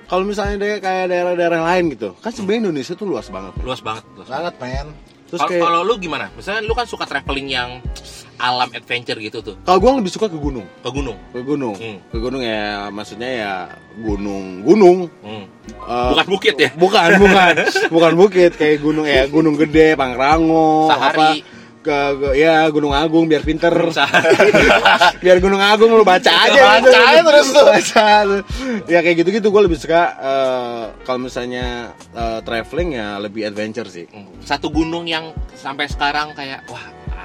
kalau 0.08 0.24
misalnya 0.24 0.56
daerah 0.58 0.80
kayak 0.80 1.06
daerah-daerah 1.08 1.62
lain 1.66 1.86
gitu 1.92 2.10
kan 2.18 2.32
sebenarnya 2.32 2.60
Indonesia 2.66 2.94
tuh 2.94 3.06
luas 3.06 3.28
banget 3.28 3.54
Luas 3.60 3.82
banget. 3.82 4.04
Luas 4.14 4.28
banget. 4.28 4.54
banget 4.54 4.54
men 4.58 4.88
terus 5.28 5.40
Kalau 5.40 5.52
kayak 5.52 5.60
kalau 5.62 5.80
lu 5.84 5.94
gimana? 5.98 6.26
Misalnya 6.32 6.64
lu 6.64 6.72
kan 6.72 6.88
suka 6.88 7.04
traveling 7.04 7.48
yang 7.50 7.70
alam 8.38 8.70
adventure 8.70 9.18
gitu 9.18 9.42
tuh, 9.42 9.58
kalau 9.60 9.82
gue 9.82 9.92
lebih 9.98 10.08
suka 10.08 10.30
ke 10.30 10.38
gunung 10.38 10.64
ke 10.80 10.88
gunung. 10.88 11.18
ke 11.34 11.42
gunung 11.42 11.74
Hmm. 11.74 11.98
ke 12.06 12.18
gunung 12.18 12.40
ya 12.40 12.86
maksudnya 12.88 13.30
ya 13.34 13.54
gunung 13.98 14.62
gunung 14.62 15.10
Hmm. 15.20 15.50
Eh, 15.68 16.10
Bukan 16.14 16.28
bukit 16.30 16.56
ya? 16.56 16.70
bukan 16.72 17.18
bukan 17.18 17.54
bukan 17.90 18.14
bukit 18.16 18.52
kayak 18.54 18.78
gunung 18.80 19.04
ya 19.04 19.26
gunung 19.26 19.58
gede 19.58 19.98
Pangrango 19.98 20.86
Sahari. 20.88 21.12
apa 21.12 21.28
ke, 21.88 21.98
ke- 22.14 22.36
ya 22.36 22.68
Gunung 22.68 22.92
Agung 22.92 23.26
biar 23.26 23.42
pinter 23.42 23.72
biar 25.24 25.38
Gunung 25.38 25.58
Agung 25.58 25.90
lu 25.90 26.04
baca 26.04 26.28
aja 26.28 26.84
Baca 26.84 27.00
aja 27.08 27.22
terus 27.24 27.48
tuh. 27.50 27.64
baca 27.66 28.06
ya 28.86 29.00
kayak 29.00 29.16
gitu 29.18 29.30
gitu 29.34 29.48
gue 29.48 29.62
lebih 29.64 29.78
suka 29.78 30.02
eh, 30.14 30.84
kalau 31.02 31.20
misalnya 31.22 31.66
eh, 32.12 32.40
traveling 32.42 32.90
ya 32.94 33.18
lebih 33.18 33.44
adventure 33.44 33.88
sih 33.88 34.04
Hmm. 34.08 34.24
Satu 34.40 34.68
gunung 34.68 35.04
yang 35.04 35.30
sampai 35.54 35.86
sekarang 35.86 36.32
kayak 36.32 36.64
wah 36.66 36.82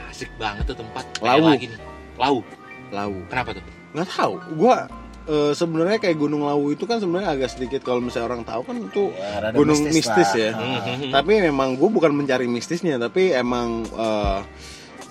asik 0.09 0.28
banget 0.37 0.66
tuh 0.66 0.76
tempat. 0.76 1.04
Lawu. 1.19 1.47
Lagi 1.49 1.66
nih. 1.66 1.78
Lau. 2.14 2.42
Lawu 2.90 3.19
Kenapa 3.26 3.50
tuh? 3.52 3.64
nggak 3.92 4.09
tahu 4.09 4.33
gue 4.54 4.76
eh, 5.25 5.52
sebenarnya 5.52 5.99
kayak 5.99 6.17
Gunung 6.17 6.43
Lawu 6.43 6.71
itu 6.71 6.83
kan 6.83 6.97
sebenarnya 6.97 7.31
agak 7.31 7.50
sedikit 7.50 7.81
kalau 7.81 7.99
misalnya 7.99 8.26
orang 8.29 8.43
tahu 8.43 8.62
kan 8.62 8.76
itu 8.76 9.05
Ya, 9.12 9.50
gunung 9.50 9.79
mistis, 9.81 10.07
mistis 10.07 10.31
lah. 10.31 10.38
ya 10.38 10.50
Ah. 10.52 10.81
Hmm. 10.88 11.11
tapi 11.12 11.33
memang 11.41 11.75
gue 11.75 11.88
bukan 11.88 12.12
mencari 12.12 12.47
mistisnya 12.47 12.97
tapi 12.97 13.31
emang 13.31 13.69
eh, 13.87 14.41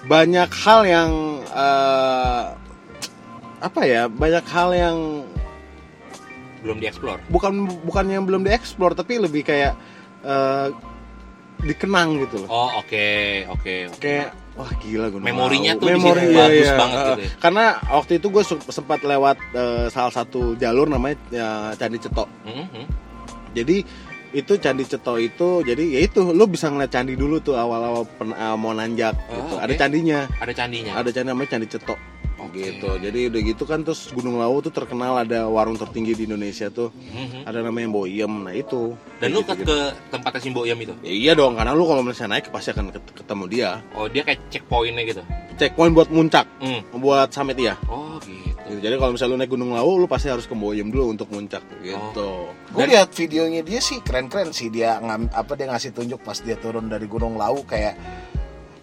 banyak 0.03 0.49
hal 0.49 0.81
yang 0.83 1.11
eh, 1.45 2.43
apa 3.61 3.81
ya 3.83 4.07
banyak 4.07 4.45
hal 4.47 4.69
yang 4.71 4.97
Belum 6.59 6.77
dieksplor. 6.77 7.17
bukan 7.27 7.53
bukan 7.81 8.05
yang 8.07 8.23
belum 8.23 8.41
dieksplor 8.41 8.93
tapi 8.93 9.17
lebih 9.17 9.41
kayak 9.41 9.73
eh, 10.21 10.67
dikenang 11.61 12.17
gitu 12.19 12.41
loh 12.41 12.49
Oh 12.49 12.69
oke 12.75 13.07
oke. 13.47 13.75
oke. 13.87 13.97
kayak 13.97 14.33
wah 14.53 14.71
gila 14.77 15.07
gunung 15.07 15.23
Memorinya 15.23 15.71
tuh 15.73 15.87
Memori, 15.87 16.27
iya, 16.27 16.37
bagus 16.37 16.65
iya. 16.65 16.75
banget 16.75 16.97
Eh, 16.97 17.05
gitu 17.07 17.21
ya. 17.21 17.29
karena 17.39 17.63
waktu 17.89 18.11
itu 18.17 18.27
gue 18.29 18.43
sempat 18.67 18.99
lewat 19.01 19.37
eh, 19.51 19.85
salah 19.87 20.11
satu 20.11 20.53
jalur 20.55 20.87
namanya 20.87 21.15
eh, 21.29 21.71
Candi 21.75 21.97
Cetok 21.97 22.27
Hmm, 22.43 22.67
hmm. 22.67 22.85
jadi 23.51 23.77
itu 24.31 24.55
candi 24.55 24.87
ceto 24.87 25.19
itu 25.19 25.59
jadi 25.59 25.83
ya 25.91 25.99
itu 26.01 26.23
lu 26.23 26.47
bisa 26.47 26.71
ngeliat 26.71 26.87
candi 26.87 27.19
dulu 27.19 27.43
tuh 27.43 27.51
awal-awal 27.51 28.07
uh, 28.07 28.55
mau 28.55 28.71
nanjak 28.71 29.11
Oh, 29.27 29.35
gitu. 29.35 29.53
oke. 29.53 29.59
ada 29.59 29.73
candinya 29.75 30.19
Ada 30.39 30.53
candinya. 30.55 30.91
ada 30.95 31.09
candi 31.11 31.27
namanya 31.27 31.49
candi 31.51 31.67
ceto 31.67 31.95
Gitu 32.51 32.89
jadi 32.97 33.19
udah 33.27 33.41
gitu 33.45 33.63
kan 33.63 33.79
terus 33.79 34.07
Gunung 34.09 34.35
Lawu 34.35 34.59
tuh 34.59 34.69
terkenal 34.69 35.15
ada 35.17 35.45
warung 35.45 35.73
tertinggi 35.73 36.13
di 36.13 36.23
Indonesia 36.25 36.67
tuh 36.67 36.91
Hmm, 36.91 37.27
hmm. 37.31 37.43
ada 37.43 37.59
namanya 37.61 37.87
Boyem 37.89 38.43
nah 38.43 38.51
itu 38.51 38.91
Dan 39.17 39.31
lu 39.31 39.39
ke, 39.39 39.53
Gitu-gitu. 39.53 39.71
ke 39.71 39.77
tempatnya 40.09 40.39
Simbo 40.39 40.61
Yam 40.63 40.77
itu? 40.77 40.93
Ya 41.01 41.11
iya 41.11 41.31
dong 41.31 41.53
karena 41.53 41.71
lu 41.71 41.83
kalau 41.83 42.01
misalnya 42.01 42.37
naik 42.37 42.49
pasti 42.49 42.69
akan 42.69 42.91
ket- 42.91 43.13
ketemu 43.15 43.43
dia 43.47 43.69
Oh 43.93 44.05
dia 44.05 44.21
kayak 44.21 44.39
checkpointnya 44.47 45.03
gitu? 45.05 45.21
checkpoint 45.55 45.93
buat 45.93 46.09
muncak 46.09 46.43
Hmm. 46.57 46.83
buat 46.93 47.29
summit 47.29 47.55
ya 47.55 47.79
Oh 47.85 48.19
gitu. 48.19 48.51
Gitu. 48.67 48.79
jadi 48.81 48.95
kalau 48.95 49.11
misalnya 49.11 49.31
lu 49.31 49.39
naik 49.39 49.51
Gunung 49.51 49.71
Lawu 49.71 49.91
lu 49.97 50.07
pasti 50.07 50.27
harus 50.27 50.43
ke 50.43 50.51
Boyem 50.51 50.87
dulu 50.87 51.07
untuk 51.09 51.27
muncak 51.27 51.63
gitu 51.79 52.51
Gue 52.69 52.85
lihat 52.85 53.11
videonya 53.11 53.61
dia 53.61 53.79
sih 53.79 53.99
keren-keren 53.99 54.51
sih 54.51 54.67
dia 54.67 54.95
ngam, 54.97 55.27
apa 55.29 55.55
dia 55.55 55.67
ngasih 55.67 55.91
tunjuk 55.91 56.19
pas 56.19 56.35
dia 56.35 56.55
turun 56.55 56.87
dari 56.87 57.03
Gunung 57.03 57.35
Lawu 57.35 57.63
kayak 57.63 57.95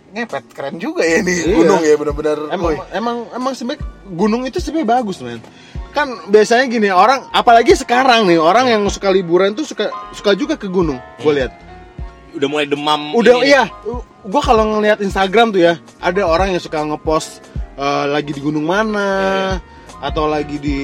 ngepet 0.09 0.45
keren 0.57 0.77
juga 0.77 1.05
ya 1.05 1.21
nih 1.21 1.37
Iya. 1.45 1.57
gunung 1.57 1.83
ya 1.85 1.95
bener-bener. 1.95 2.39
Emang 2.49 2.73
Woi. 2.73 2.77
emang 2.93 3.17
emang 3.31 3.53
sebenarnya 3.53 3.85
gunung 4.09 4.43
itu 4.49 4.57
sebenarnya 4.59 4.89
bagus 5.01 5.21
men. 5.21 5.41
Kan 5.93 6.09
biasanya 6.29 6.65
gini 6.69 6.89
orang 6.89 7.29
apalagi 7.31 7.77
sekarang 7.77 8.25
nih 8.25 8.41
orang 8.41 8.69
yang 8.69 8.83
suka 8.89 9.09
liburan 9.09 9.53
tuh 9.53 9.69
suka 9.69 9.93
suka 10.13 10.33
juga 10.33 10.57
ke 10.57 10.69
gunung. 10.69 10.97
Gue 11.21 11.45
lihat. 11.45 11.53
Udah 12.33 12.49
mulai 12.49 12.67
demam. 12.69 13.13
Udah 13.13 13.41
ini 13.41 13.53
iya. 13.53 13.69
Gue 14.25 14.43
kalau 14.45 14.77
ngelihat 14.77 15.01
Instagram 15.01 15.53
tuh 15.53 15.65
ya 15.65 15.75
ada 15.99 16.23
orang 16.25 16.53
yang 16.53 16.61
suka 16.61 16.81
ngepost 16.85 17.41
eh, 17.77 18.05
lagi 18.09 18.33
di 18.33 18.41
gunung 18.41 18.65
mana. 18.65 19.61
Atau 19.99 20.31
lagi 20.31 20.63
di 20.63 20.79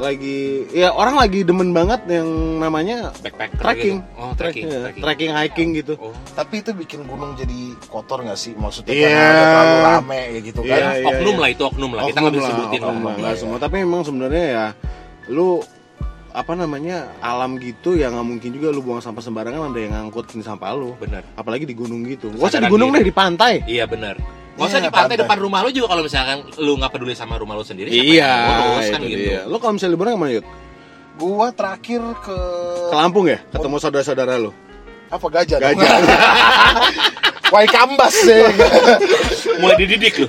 lagi 0.00 0.64
ya 0.72 0.88
orang 0.96 1.20
lagi 1.20 1.44
demen 1.44 1.76
banget 1.76 2.08
yang 2.08 2.24
namanya 2.56 3.12
backpacker 3.20 3.60
trekking, 3.60 4.00
gitu. 4.00 4.16
oh 4.16 4.32
trekking 4.32 4.64
Iya, 4.64 4.78
trekking. 4.80 5.02
trekking 5.04 5.30
hiking 5.36 5.68
gitu. 5.76 5.92
oh 6.00 6.16
Tapi 6.32 6.64
itu 6.64 6.72
bikin 6.72 7.04
gunung 7.04 7.36
jadi 7.36 7.76
kotor 7.92 8.24
nggak 8.24 8.38
sih? 8.40 8.56
Maksudnya 8.56 8.96
Iya. 8.96 9.08
karena 9.12 9.44
terlalu 9.44 9.76
rame 9.84 10.20
ya 10.20 10.40
gitu 10.40 10.60
kan? 10.64 10.72
Iya, 10.72 10.88
iya. 10.96 11.06
oknum 11.12 11.36
lah 11.36 11.48
itu 11.52 11.62
oknum 11.68 11.90
lah 11.92 12.02
kita 12.08 12.18
nggak 12.18 12.34
bisa 12.34 12.48
sebutin 12.48 12.80
oknum 12.80 12.96
lah 12.96 13.04
lah, 13.04 13.14
nggak 13.20 13.34
Iya. 13.36 13.40
semua. 13.44 13.56
Tapi 13.60 13.74
emang 13.84 14.02
sebenarnya 14.08 14.44
ya 14.48 14.66
lu 15.28 15.60
apa 16.32 16.52
namanya 16.52 17.16
alam 17.24 17.56
gitu 17.56 17.96
ya 17.96 18.12
nggak 18.12 18.24
mungkin 18.24 18.50
juga 18.52 18.68
lu 18.68 18.84
buang 18.84 19.00
sampah 19.00 19.24
sembarangan 19.24 19.72
ada 19.72 19.80
yang 19.80 19.92
ngangkutin 19.96 20.44
sampah 20.44 20.76
lu 20.76 20.92
bener 21.00 21.24
apalagi 21.32 21.64
di 21.64 21.72
gunung 21.72 22.04
gitu 22.04 22.28
gak 22.36 22.52
usah 22.52 22.60
di 22.60 22.68
gunung 22.68 22.92
deh 22.92 23.00
di 23.00 23.08
pantai 23.08 23.64
iya 23.64 23.88
bener 23.88 24.20
Nggak 24.56 24.66
usah 24.66 24.78
Iya, 24.78 24.80
di 24.80 24.90
pantai 24.90 25.04
pantai. 25.06 25.20
depan 25.20 25.36
rumah 25.38 25.58
lu 25.60 25.70
juga 25.70 25.86
kalau 25.86 26.02
misalkan 26.02 26.36
lu 26.56 26.72
nggak 26.74 26.90
peduli 26.90 27.12
sama 27.12 27.36
rumah 27.36 27.52
lu 27.52 27.62
sendiri 27.62 27.88
siapa 27.88 28.08
iya 28.08 28.32
yang 28.32 28.64
ngurus 28.66 28.88
kan 28.88 29.00
itu 29.00 29.08
gitu 29.10 29.22
dia. 29.22 29.40
lu 29.44 29.56
kalau 29.56 29.72
misalnya 29.74 29.92
liburan 29.92 30.10
ke 30.10 30.18
mana 30.18 30.32
yuk 30.34 30.46
Gua 31.16 31.48
terakhir 31.48 32.02
ke 32.20 32.38
ke 32.86 32.94
Lampung 32.94 33.24
ya 33.24 33.40
ketemu 33.46 33.76
saudara-saudara 33.78 34.36
lu 34.36 34.52
apa 35.06 35.26
gajah? 35.30 35.58
gajah 35.58 35.96
Wai 37.46 37.62
kambas 37.64 38.10
deh. 38.20 38.42
mulai 39.60 39.78
dididik 39.78 40.18
lu 40.18 40.26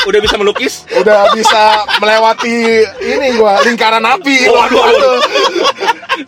udah 0.00 0.20
bisa 0.22 0.36
melukis 0.36 0.86
Udah 0.94 1.26
bisa 1.32 1.62
melewati 1.98 2.86
ini 3.02 3.34
gua 3.34 3.58
lingkaran 3.60 4.00
api. 4.00 4.46
Waduh, 4.46 4.78
waduh. 4.78 5.18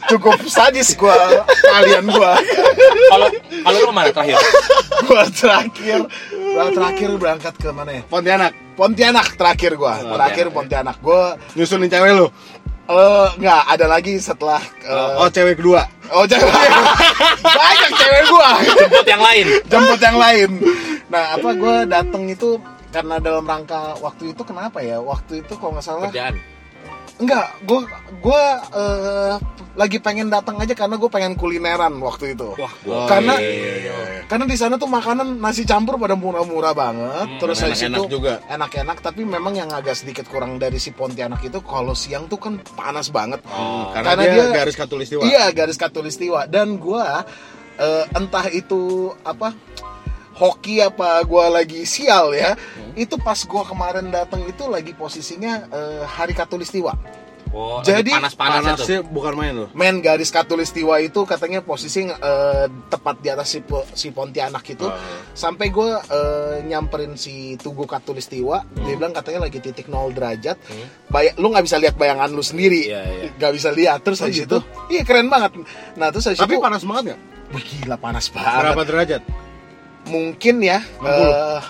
Cukup 0.07 0.37
sadis 0.45 0.93
gua 0.93 1.15
kalian 1.65 2.09
gua. 2.09 2.35
kalau 3.09 3.27
kalau 3.63 3.77
lu 3.77 3.87
ke 3.87 3.95
mana 3.95 4.11
terakhir 4.11 4.37
Gua 5.03 5.23
terakhir 5.31 6.01
gua 6.51 6.67
terakhir 6.75 7.11
berangkat 7.17 7.55
ke 7.57 7.69
mana 7.71 7.91
ya? 7.97 8.03
Pontianak. 8.07 8.53
Pontianak 8.75 9.27
terakhir 9.39 9.73
gua. 9.79 9.95
Terakhir 10.03 10.47
Pontianak. 10.51 10.97
Gua 11.01 11.39
nyusunin 11.55 11.89
cewek 11.91 12.13
lu? 12.17 12.27
Eh 12.91 13.29
nggak 13.39 13.63
ada 13.71 13.87
lagi 13.87 14.19
setelah 14.19 14.59
eh, 14.83 15.21
oh 15.23 15.31
cewek 15.31 15.63
kedua. 15.63 15.87
Oh 16.11 16.27
cewek 16.27 16.51
banyak 17.63 17.91
cewek 17.95 18.23
gua. 18.27 18.51
Jemput 18.67 19.07
yang 19.07 19.23
lain. 19.23 19.47
Jemput 19.71 20.01
yang 20.03 20.19
lain. 20.19 20.51
Nah 21.07 21.25
apa 21.39 21.49
gua 21.55 21.87
dateng 21.87 22.27
itu 22.27 22.59
karena 22.91 23.23
dalam 23.23 23.47
rangka 23.47 23.95
waktu 24.03 24.35
itu 24.35 24.43
kenapa 24.43 24.83
ya? 24.83 24.99
Waktu 24.99 25.47
itu 25.47 25.55
kalau 25.55 25.79
nggak 25.79 25.87
salah 25.87 26.11
kerjaan 26.11 26.35
enggak 27.21 27.47
gua 27.63 27.81
gua 28.19 28.43
eh, 28.71 29.35
lagi 29.71 29.97
pengen 29.97 30.27
datang 30.27 30.57
aja 30.57 30.75
karena 30.75 30.97
gue 30.97 31.07
pengen 31.07 31.33
kulineran 31.33 31.95
waktu 32.01 32.35
itu 32.35 32.53
wah 32.53 32.67
Oh, 32.67 32.73
gua 32.83 33.07
Karena- 33.07 33.39
iya, 33.39 33.55
iya, 33.55 33.75
iya. 33.79 34.21
karena 34.27 34.45
di 34.45 34.55
sana 34.55 34.75
tuh 34.75 34.89
makanan 34.89 35.39
nasi 35.39 35.63
campur 35.63 35.95
pada 35.97 36.13
murah-murah 36.15 36.73
banget 36.73 37.27
Hmm, 37.27 37.39
terus 37.39 37.61
habis 37.61 37.79
enak-enak 37.79 38.01
itu 38.01 38.11
juga. 38.11 38.33
enak-enak 38.47 38.97
tapi 38.99 39.23
memang 39.23 39.55
yang 39.55 39.71
agak 39.71 39.95
sedikit 39.95 40.27
kurang 40.27 40.57
dari 40.57 40.77
si 40.77 40.91
Pontianak 40.91 41.41
itu 41.41 41.61
kalau 41.61 41.95
siang 41.95 42.27
tuh 42.27 42.37
kan 42.37 42.59
panas 42.73 43.09
banget 43.09 43.41
Oh. 43.47 43.89
karena, 43.91 44.13
Karena 44.13 44.23
dia, 44.25 44.35
dia- 44.43 44.55
garis 44.57 44.75
katulistiwa 44.75 45.23
Iya, 45.23 45.45
garis 45.51 45.77
katulistiwa. 45.77 46.41
Dan 46.47 46.75
gua 46.77 47.23
eh, 47.77 48.05
entah 48.13 48.47
itu 48.51 48.81
apa 49.23 49.55
hoki 50.41 50.81
apa 50.81 51.21
gua 51.23 51.53
lagi 51.53 51.85
sial 51.85 52.33
ya. 52.33 52.57
Hmm. 52.57 52.97
Itu 52.97 53.21
pas 53.21 53.37
gua 53.45 53.63
kemarin 53.63 54.09
datang 54.09 54.41
itu 54.43 54.65
lagi 54.67 54.97
posisinya 54.97 55.69
eh, 55.69 56.03
hari 56.03 56.33
katulistiwa. 56.33 56.97
Oh, 57.51 57.83
Jadi, 57.83 58.15
panas 58.15 58.39
panas 58.39 58.79
tuh 58.79 59.03
bukan 59.11 59.35
main 59.35 59.51
loh 59.51 59.75
Men 59.75 59.99
garis 59.99 60.31
katulistiwa 60.31 61.03
itu 61.03 61.27
katanya 61.27 61.59
posisi 61.59 62.07
eh, 62.07 62.67
tepat 62.87 63.19
di 63.19 63.27
atas 63.27 63.51
si, 63.51 63.59
si 63.91 64.15
Pontianak 64.15 64.63
itu. 64.71 64.87
Oh. 64.87 64.95
Sampai 65.35 65.75
gue 65.75 65.99
nyamperin 66.63 67.19
si 67.19 67.59
Tugu 67.59 67.91
Katulistiwa, 67.91 68.63
dia 68.87 68.95
bilang 68.95 69.11
katanya 69.11 69.51
lagi 69.51 69.59
titik 69.59 69.91
0 69.91 70.15
derajat. 70.15 70.63
Hmm. 70.63 70.87
Bay- 71.11 71.35
lu 71.35 71.51
nggak 71.51 71.67
bisa 71.67 71.83
lihat 71.83 71.99
bayangan 71.99 72.31
lu 72.31 72.39
sendiri, 72.39 72.87
Iya, 72.87 73.03
iya. 73.03 73.29
nggak 73.35 73.53
bisa 73.59 73.75
lihat. 73.75 73.99
Terus 74.07 74.23
Oh, 74.23 74.31
habis 74.31 74.47
gitu? 74.47 74.59
itu, 74.63 74.95
iya 74.95 75.03
keren 75.03 75.27
banget. 75.27 75.59
Nah 75.99 76.15
terus 76.15 76.31
habis 76.31 76.39
tapi 76.39 76.55
itu, 76.55 76.63
panas 76.63 76.87
banget 76.87 77.03
nggak 77.11 77.21
Wih, 77.51 77.65
gila 77.67 77.97
panas 77.99 78.31
banget. 78.31 78.63
berapa 78.63 78.83
derajat 78.87 79.23
Mungkin 80.11 80.57
ya. 80.61 80.83
Wah, 80.99 81.63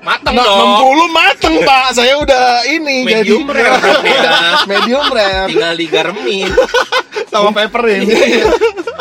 mateng 0.00 0.32
nah, 0.36 0.44
dong 0.44 0.70
60 1.04 1.12
mateng 1.12 1.54
pak. 1.60 1.86
Saya 1.92 2.16
udah 2.16 2.64
ini 2.64 3.04
Medium 3.04 3.44
jadi 3.44 3.60
rare 3.68 3.92
ya. 4.04 4.32
medium 4.64 5.04
rare. 5.08 5.48
tinggal 5.48 5.74
digaremin 5.74 6.48
sama 7.32 7.52
paperin 7.52 8.08
Iya. 8.08 8.48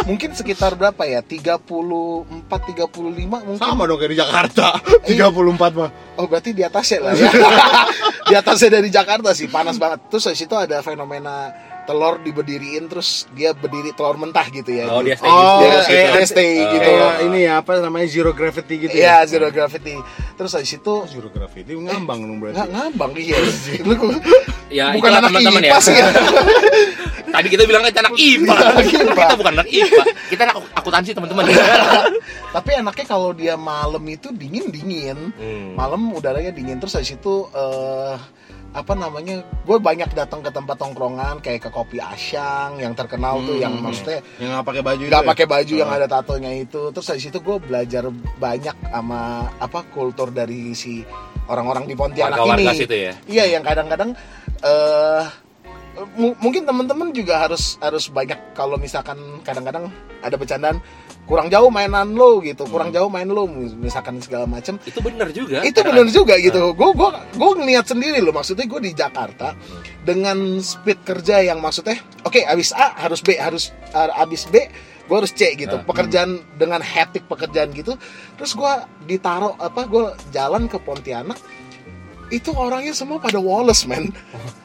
mungkin 0.03 0.35
sekitar 0.35 0.75
berapa 0.75 0.99
ya? 1.07 1.23
34 1.23 2.27
35 2.27 2.91
mungkin. 2.91 3.55
sama 3.55 3.87
dong 3.87 3.95
kayak 3.95 4.11
di 4.11 4.19
Jakarta 4.19 4.67
34 5.07 5.79
mah 5.79 5.89
Oh 6.15 6.27
berarti 6.27 6.51
di 6.51 6.63
atasnya 6.63 6.99
lah 7.01 7.13
ya. 7.15 7.31
di 8.29 8.33
atasnya 8.35 8.69
dari 8.75 8.87
Jakarta 8.87 9.31
sih 9.31 9.47
panas 9.47 9.75
banget. 9.75 10.07
Terus 10.07 10.27
di 10.31 10.37
situ 10.43 10.55
ada 10.55 10.79
fenomena 10.79 11.51
telur 11.85 12.17
diberdiriin 12.17 12.85
terus 12.85 13.09
dia 13.31 13.53
berdiri 13.53 13.93
telur 13.93 14.17
mentah 14.17 14.45
gitu 14.47 14.69
ya. 14.69 14.89
oh 14.89 14.99
Di- 14.99 15.07
dia 15.07 15.15
stay 15.15 15.29
Oh, 15.29 15.37
gitu 15.37 15.55
dia, 15.61 15.69
kayak- 15.69 15.85
dia 15.85 16.09
gitu. 16.17 16.25
stay 16.27 16.51
Oh. 16.51 16.65
gitu. 16.67 16.89
kayak 16.91 17.15
ini 17.23 17.39
ya 17.41 17.53
apa 17.61 17.71
namanya 17.79 18.07
zero 18.07 18.31
gravity 18.31 18.75
gitu 18.83 18.93
Iya 18.93 19.15
ya 19.15 19.25
zero 19.25 19.47
gravity. 19.47 19.95
Terus 20.35 20.51
di 20.51 20.67
situ 20.67 20.93
zero 21.05 21.29
gravity 21.29 21.71
ngambang 21.71 22.19
dong 22.19 22.37
nggak 22.37 22.51
berarti 22.51 22.69
ngambang 22.69 23.11
iya. 23.15 23.37
Lu 23.87 23.93
ya 24.67 24.85
bukan 24.91 25.11
anak 25.13 25.29
teman-teman 25.29 25.61
ya 25.61 25.77
ya. 25.77 26.05
tadi 27.35 27.47
kita 27.47 27.63
bilang 27.65 27.83
kan 27.83 27.93
anak 28.01 28.13
IPA 28.15 28.49
Anak 28.49 28.75
IPA. 28.81 29.13
kita 29.13 29.35
bukan 29.35 29.53
anak 29.59 29.67
IPA 29.69 30.03
kita 30.31 30.41
anak 30.47 30.55
akuntansi 30.73 31.11
teman-teman 31.13 31.43
Tapi 32.55 32.69
enaknya 32.73 33.05
kalau 33.05 33.35
dia 33.35 33.55
malam 33.55 33.99
itu 34.07 34.31
dingin 34.31 34.71
dingin. 34.71 35.35
Hmm. 35.35 35.75
Malam 35.75 36.15
udaranya 36.15 36.49
dingin 36.49 36.79
terus 36.79 36.95
dari 36.95 37.03
situ 37.05 37.51
eh 37.51 38.15
apa 38.75 38.91
namanya 38.91 39.39
gue 39.39 39.77
banyak 39.79 40.11
datang 40.11 40.43
ke 40.43 40.51
tempat 40.51 40.75
tongkrongan 40.75 41.39
kayak 41.39 41.63
ke 41.63 41.69
kopi 41.69 41.95
asyang 41.97 42.75
yang 42.77 42.91
terkenal 42.91 43.39
tuh 43.39 43.55
Hmm. 43.55 43.63
yang 43.63 43.73
maksudnya 43.79 44.19
yang 44.35 44.51
nggak 44.51 44.67
pakai 44.67 44.83
baju 44.83 45.03
nggak 45.05 45.23
ya? 45.23 45.29
pakai 45.31 45.45
baju 45.47 45.73
yang 45.73 45.87
Oh. 45.87 45.95
ada 45.95 46.07
tatonya 46.11 46.51
itu 46.53 46.81
terus 46.91 47.07
dari 47.07 47.21
situ 47.21 47.39
gue 47.39 47.57
belajar 47.57 48.03
banyak 48.35 48.75
sama 48.85 49.21
apa 49.55 49.79
kultur 49.87 50.27
dari 50.29 50.75
si 50.75 51.07
orang-orang 51.47 51.87
di 51.87 51.95
Pontianak 51.95 52.35
warga-warga 52.35 52.67
ini 52.67 52.75
situ 52.75 52.95
ya 52.99 53.13
iya 53.25 53.43
yang 53.47 53.63
kadang-kadang 53.63 54.11
eh 54.59 55.23
mu- 56.13 56.35
mungkin 56.37 56.67
teman-teman 56.67 57.09
juga 57.09 57.39
harus 57.39 57.79
harus 57.79 58.11
banyak 58.11 58.51
kalau 58.51 58.75
misalkan 58.75 59.15
kadang-kadang 59.41 59.87
ada 60.19 60.35
bercandaan 60.35 60.83
kurang 61.25 61.49
jauh 61.49 61.67
mainan 61.67 62.13
lo 62.13 62.37
gitu 62.39 62.63
kurang 62.65 62.89
Hmm. 62.89 62.95
jauh 62.95 63.09
main 63.09 63.25
lo 63.25 63.49
misalkan 63.75 64.17
segala 64.17 64.45
macam 64.45 64.77
itu 64.81 64.99
benar 64.99 65.27
juga. 65.29 65.61
Itu 65.61 65.81
benar 65.81 66.05
juga 66.07 66.37
gitu. 66.37 66.71
Gue 66.71 66.89
gue 66.91 67.09
gue 67.33 67.51
ngeliat 67.57 67.85
sendiri 67.85 68.21
loh 68.21 68.29
maksudnya 68.29 68.63
gue 68.63 68.79
di 68.79 68.93
Jakarta 68.93 69.57
dengan 70.01 70.37
speed 70.57 71.01
kerja 71.01 71.41
yang 71.41 71.57
maksudnya 71.57 71.97
oke 72.21 72.37
abis 72.37 72.71
A 72.71 72.93
harus 72.99 73.19
B 73.19 73.33
harus 73.35 73.73
uh, 73.91 74.21
abis 74.21 74.45
B 74.45 74.69
gue 75.05 75.15
harus 75.15 75.29
C 75.31 75.53
gitu. 75.53 75.75
Nah, 75.75 75.83
pekerjaan 75.83 76.29
dengan 76.55 76.77
hectic 76.79 77.25
pekerjaan 77.25 77.69
gitu. 77.71 77.97
Terus 78.35 78.53
gue 78.53 78.73
ditaruh 79.07 79.53
apa 79.55 79.85
gue 79.85 80.05
jalan 80.29 80.65
ke 80.65 80.77
Pontianak 80.77 81.37
itu 82.27 82.49
orangnya 82.51 82.89
semua 82.89 83.21
pada 83.21 83.37
Wallace 83.37 83.85
man 83.85 84.09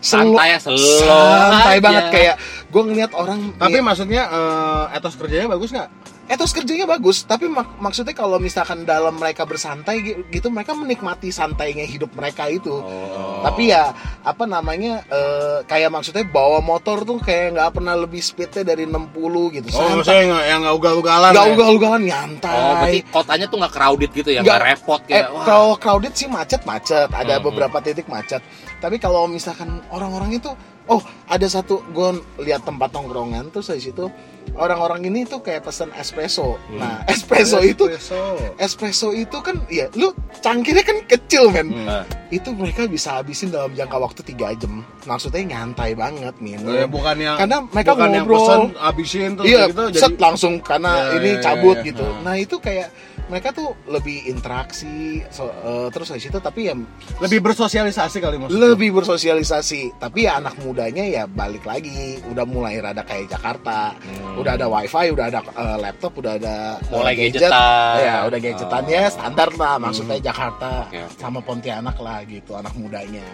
Selo- 0.00 0.32
santai 0.32 0.56
ya 0.56 0.58
slow 0.58 0.80
santai 1.04 1.76
aja. 1.76 1.84
banget 1.84 2.04
kayak 2.08 2.36
gue 2.66 2.82
ngeliat 2.82 3.12
orang 3.12 3.52
tapi 3.54 3.76
ya, 3.76 3.84
maksudnya 3.84 4.22
eh, 4.26 4.96
etos 4.96 5.12
kerjanya 5.12 5.44
bagus 5.46 5.68
nggak 5.68 5.88
etos 6.30 6.52
kerjanya 6.52 6.86
bagus 6.86 7.22
tapi 7.22 7.44
mak- 7.44 7.76
maksudnya 7.76 8.12
kalau 8.12 8.38
misalkan 8.38 8.84
dalam 8.84 9.12
mereka 9.12 9.42
bersantai 9.42 9.98
gi- 9.98 10.18
gitu 10.30 10.46
mereka 10.46 10.72
menikmati 10.72 11.28
santainya 11.28 11.82
hidup 11.82 12.14
mereka 12.14 12.46
itu 12.46 12.70
Oh. 12.70 13.42
tapi 13.42 13.68
ya 13.68 13.90
apa 14.22 14.44
namanya 14.44 15.02
eh, 15.04 15.58
kayak 15.64 15.90
maksudnya 15.90 16.22
bawa 16.24 16.60
motor 16.60 17.02
tuh 17.02 17.18
kayak 17.18 17.52
nggak 17.52 17.70
pernah 17.72 17.94
lebih 17.96 18.20
speednya 18.20 18.62
dari 18.64 18.86
60 18.86 19.10
gitu 19.52 19.66
oh 19.68 19.74
santai 19.74 19.96
maksudnya 19.96 20.22
yang 20.22 20.42
yang 20.46 20.58
nggak 20.62 20.76
ugal-ugalan 20.76 21.30
nggak 21.30 21.44
ya? 21.44 21.52
ugal-ugalan 21.52 22.00
Oh, 22.00 22.06
nyantai 22.06 22.58
berarti 22.72 22.98
kotanya 23.10 23.46
tuh 23.46 23.58
nggak 23.58 23.74
crowded 23.74 24.10
gitu 24.12 24.30
ya, 24.30 24.40
Nggak. 24.40 24.60
repot 24.62 25.00
Eh, 25.02 25.06
kayak. 25.10 25.28
wah. 25.28 25.44
kalau 25.44 25.70
crowded 25.74 26.12
sih 26.12 26.28
macet-macet, 26.28 27.10
ada 27.10 27.34
Hmm, 27.34 27.44
beberapa 27.44 27.76
titik 27.78 28.06
macet. 28.06 28.38
Tapi 28.76 28.96
kalau 28.96 29.26
misalkan 29.26 29.68
orang-orang 29.88 30.30
itu, 30.32 30.48
oh 30.90 31.00
ada 31.26 31.46
satu 31.46 31.80
gue 31.88 32.10
lihat 32.42 32.66
tempat 32.66 32.90
tongkrongan 32.90 33.48
tuh 33.48 33.62
dari 33.62 33.78
situ 33.80 34.10
orang-orang 34.50 35.06
ini 35.06 35.22
tuh 35.22 35.38
kayak 35.38 35.62
pesen 35.62 35.94
espresso. 35.94 36.58
Hmm. 36.66 36.82
Nah 36.82 36.94
espresso 37.12 37.62
itu, 37.62 37.86
Espresso. 37.86 38.18
espresso 38.58 39.08
itu 39.14 39.38
kan, 39.38 39.62
ya 39.70 39.86
lu 39.94 40.10
cangkirnya 40.42 40.82
kan 40.82 40.98
kecil 41.06 41.54
men. 41.54 41.70
Hmm. 41.70 41.86
Nah, 41.86 42.04
Itu 42.30 42.50
mereka 42.54 42.86
bisa 42.86 43.18
habisin 43.18 43.50
dalam 43.50 43.74
jangka 43.74 43.96
waktu 43.98 44.22
3 44.26 44.54
jam. 44.58 44.82
Maksudnya 45.02 45.42
nyantai 45.46 45.94
banget 45.94 46.34
minum. 46.38 46.70
Oh, 46.70 46.74
ya, 46.74 46.86
bukan 46.86 47.16
yang 47.18 47.36
Karena 47.38 47.58
mereka 47.62 47.90
bukan 47.94 48.10
yang 48.10 48.26
ngobrol. 48.26 48.38
pesen 48.42 48.62
abisin 48.78 49.30
terus 49.38 49.46
Iya, 49.46 49.62
gitu 49.70 49.82
set 49.94 50.14
langsung 50.18 50.52
karena 50.58 50.92
Ya, 50.94 51.14
ini 51.18 51.30
ya, 51.30 51.42
cabut 51.42 51.76
ya, 51.78 51.82
ya. 51.82 51.88
gitu. 51.90 52.06
Nah 52.22 52.34
itu 52.34 52.56
kayak 52.58 52.88
mereka 53.30 53.54
tuh 53.54 53.78
lebih 53.86 54.26
interaksi 54.26 55.22
so- 55.30 55.48
eh, 55.48 55.86
terus 55.88 56.10
dari 56.10 56.18
situ 56.18 56.36
tapi 56.36 56.66
ya 56.66 56.74
lebih 57.22 57.38
bersosialisasi 57.40 58.18
kali 58.18 58.36
maksudnya? 58.36 58.74
Lebih 58.74 58.90
bersosialisasi. 58.92 59.96
Tapi 59.96 60.26
ya 60.26 60.42
anak 60.42 60.58
mudanya 60.58 61.06
ya 61.06 61.24
balik 61.24 61.62
lagi. 61.62 62.18
Udah 62.26 62.42
mulai 62.42 62.82
rada 62.82 63.00
kayak 63.00 63.30
Jakarta. 63.30 63.94
Hmm. 63.94 64.36
udah 64.36 64.56
ada 64.56 64.66
wifi 64.66 65.06
udah 65.10 65.26
ada 65.28 65.40
eh, 65.46 65.76
laptop 65.78 66.12
udah 66.18 66.32
ada 66.34 66.56
eh, 66.82 66.90
Mulai 66.90 67.14
gadget. 67.14 67.46
gadgetan. 67.46 67.94
ya 68.02 68.14
udah 68.26 68.38
gadgetan. 68.40 68.82
Oh. 68.82 68.90
ya 68.90 69.02
standar 69.06 69.48
lah 69.54 69.74
maksudnya 69.78 70.18
Jakarta 70.18 70.70
Oke, 70.90 70.98
oke. 70.98 71.16
sama 71.16 71.38
Pontianak 71.40 71.96
lah 72.02 72.18
gitu 72.26 72.58
anak 72.58 72.74
mudanya. 72.74 73.26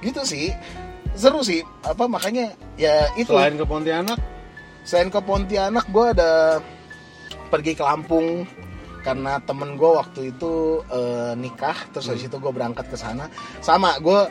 Gitu 0.00 0.24
sih. 0.24 0.48
Seru 1.12 1.44
sih. 1.44 1.60
Apa 1.82 2.08
makanya 2.08 2.56
ya 2.76 3.04
itu. 3.14 3.32
Selain 3.32 3.56
ke 3.56 3.64
Pontianak, 3.64 4.20
selain 4.82 5.08
ke 5.08 5.20
Pontianak 5.20 5.84
gue 5.88 6.06
ada 6.12 6.60
pergi 7.46 7.72
ke 7.72 7.82
Lampung 7.82 8.42
karena 9.06 9.38
temen 9.38 9.78
gue 9.78 9.86
waktu 9.88 10.34
itu 10.34 10.52
eh, 10.84 11.32
nikah 11.34 11.78
terus 11.88 12.10
habis 12.10 12.26
itu 12.26 12.36
gue 12.36 12.50
berangkat 12.50 12.90
ke 12.90 12.98
sana 12.98 13.30
sama 13.60 13.94
gue 13.96 14.26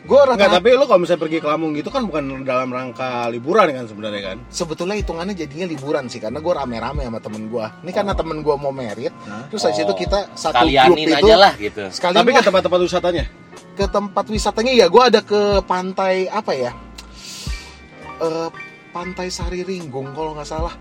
gue 0.00 0.16
enggak 0.16 0.38
rata 0.40 0.56
tapi 0.56 0.72
lu 0.72 0.86
kalau 0.86 1.02
misalnya 1.02 1.20
pergi 1.20 1.38
ke 1.38 1.48
Lampung 1.50 1.74
gitu 1.74 1.90
kan 1.90 2.00
bukan 2.02 2.40
dalam 2.40 2.70
rangka 2.70 3.28
liburan 3.28 3.68
kan 3.68 3.84
sebenarnya 3.84 4.32
kan? 4.32 4.36
sebetulnya 4.48 4.96
hitungannya 4.96 5.34
jadinya 5.34 5.66
liburan 5.66 6.08
sih 6.08 6.16
karena 6.16 6.38
gue 6.38 6.52
rame-rame 6.54 7.04
sama 7.04 7.20
temen 7.20 7.42
gue 7.46 7.66
ini 7.82 7.92
karena 7.92 8.14
temen 8.14 8.40
gue 8.40 8.54
mau 8.54 8.70
merit 8.70 9.12
terus 9.50 9.60
habis 9.60 9.76
itu 9.78 9.90
Oh. 9.90 9.98
kita 9.98 10.18
satu 10.32 10.64
grup 10.64 10.96
itu 10.96 11.12
aja 11.12 11.34
lah 11.36 11.52
gitu. 11.58 11.84
sekali 11.90 12.14
Tapi 12.16 12.30
ke 12.30 12.40
tempat-tempat 12.40 12.80
wisatanya. 12.80 13.24
ke 13.70 13.84
tempat 13.86 14.24
wisatanya 14.26 14.72
ya 14.72 14.86
gue 14.86 15.02
ada 15.04 15.20
ke 15.20 15.40
pantai 15.64 16.30
apa 16.30 16.52
ya 16.54 16.72
Eh, 18.20 18.48
pantai 18.90 19.32
Sari 19.32 19.64
Ringgung 19.64 20.12
kalau 20.12 20.36
nggak 20.36 20.44
salah. 20.44 20.74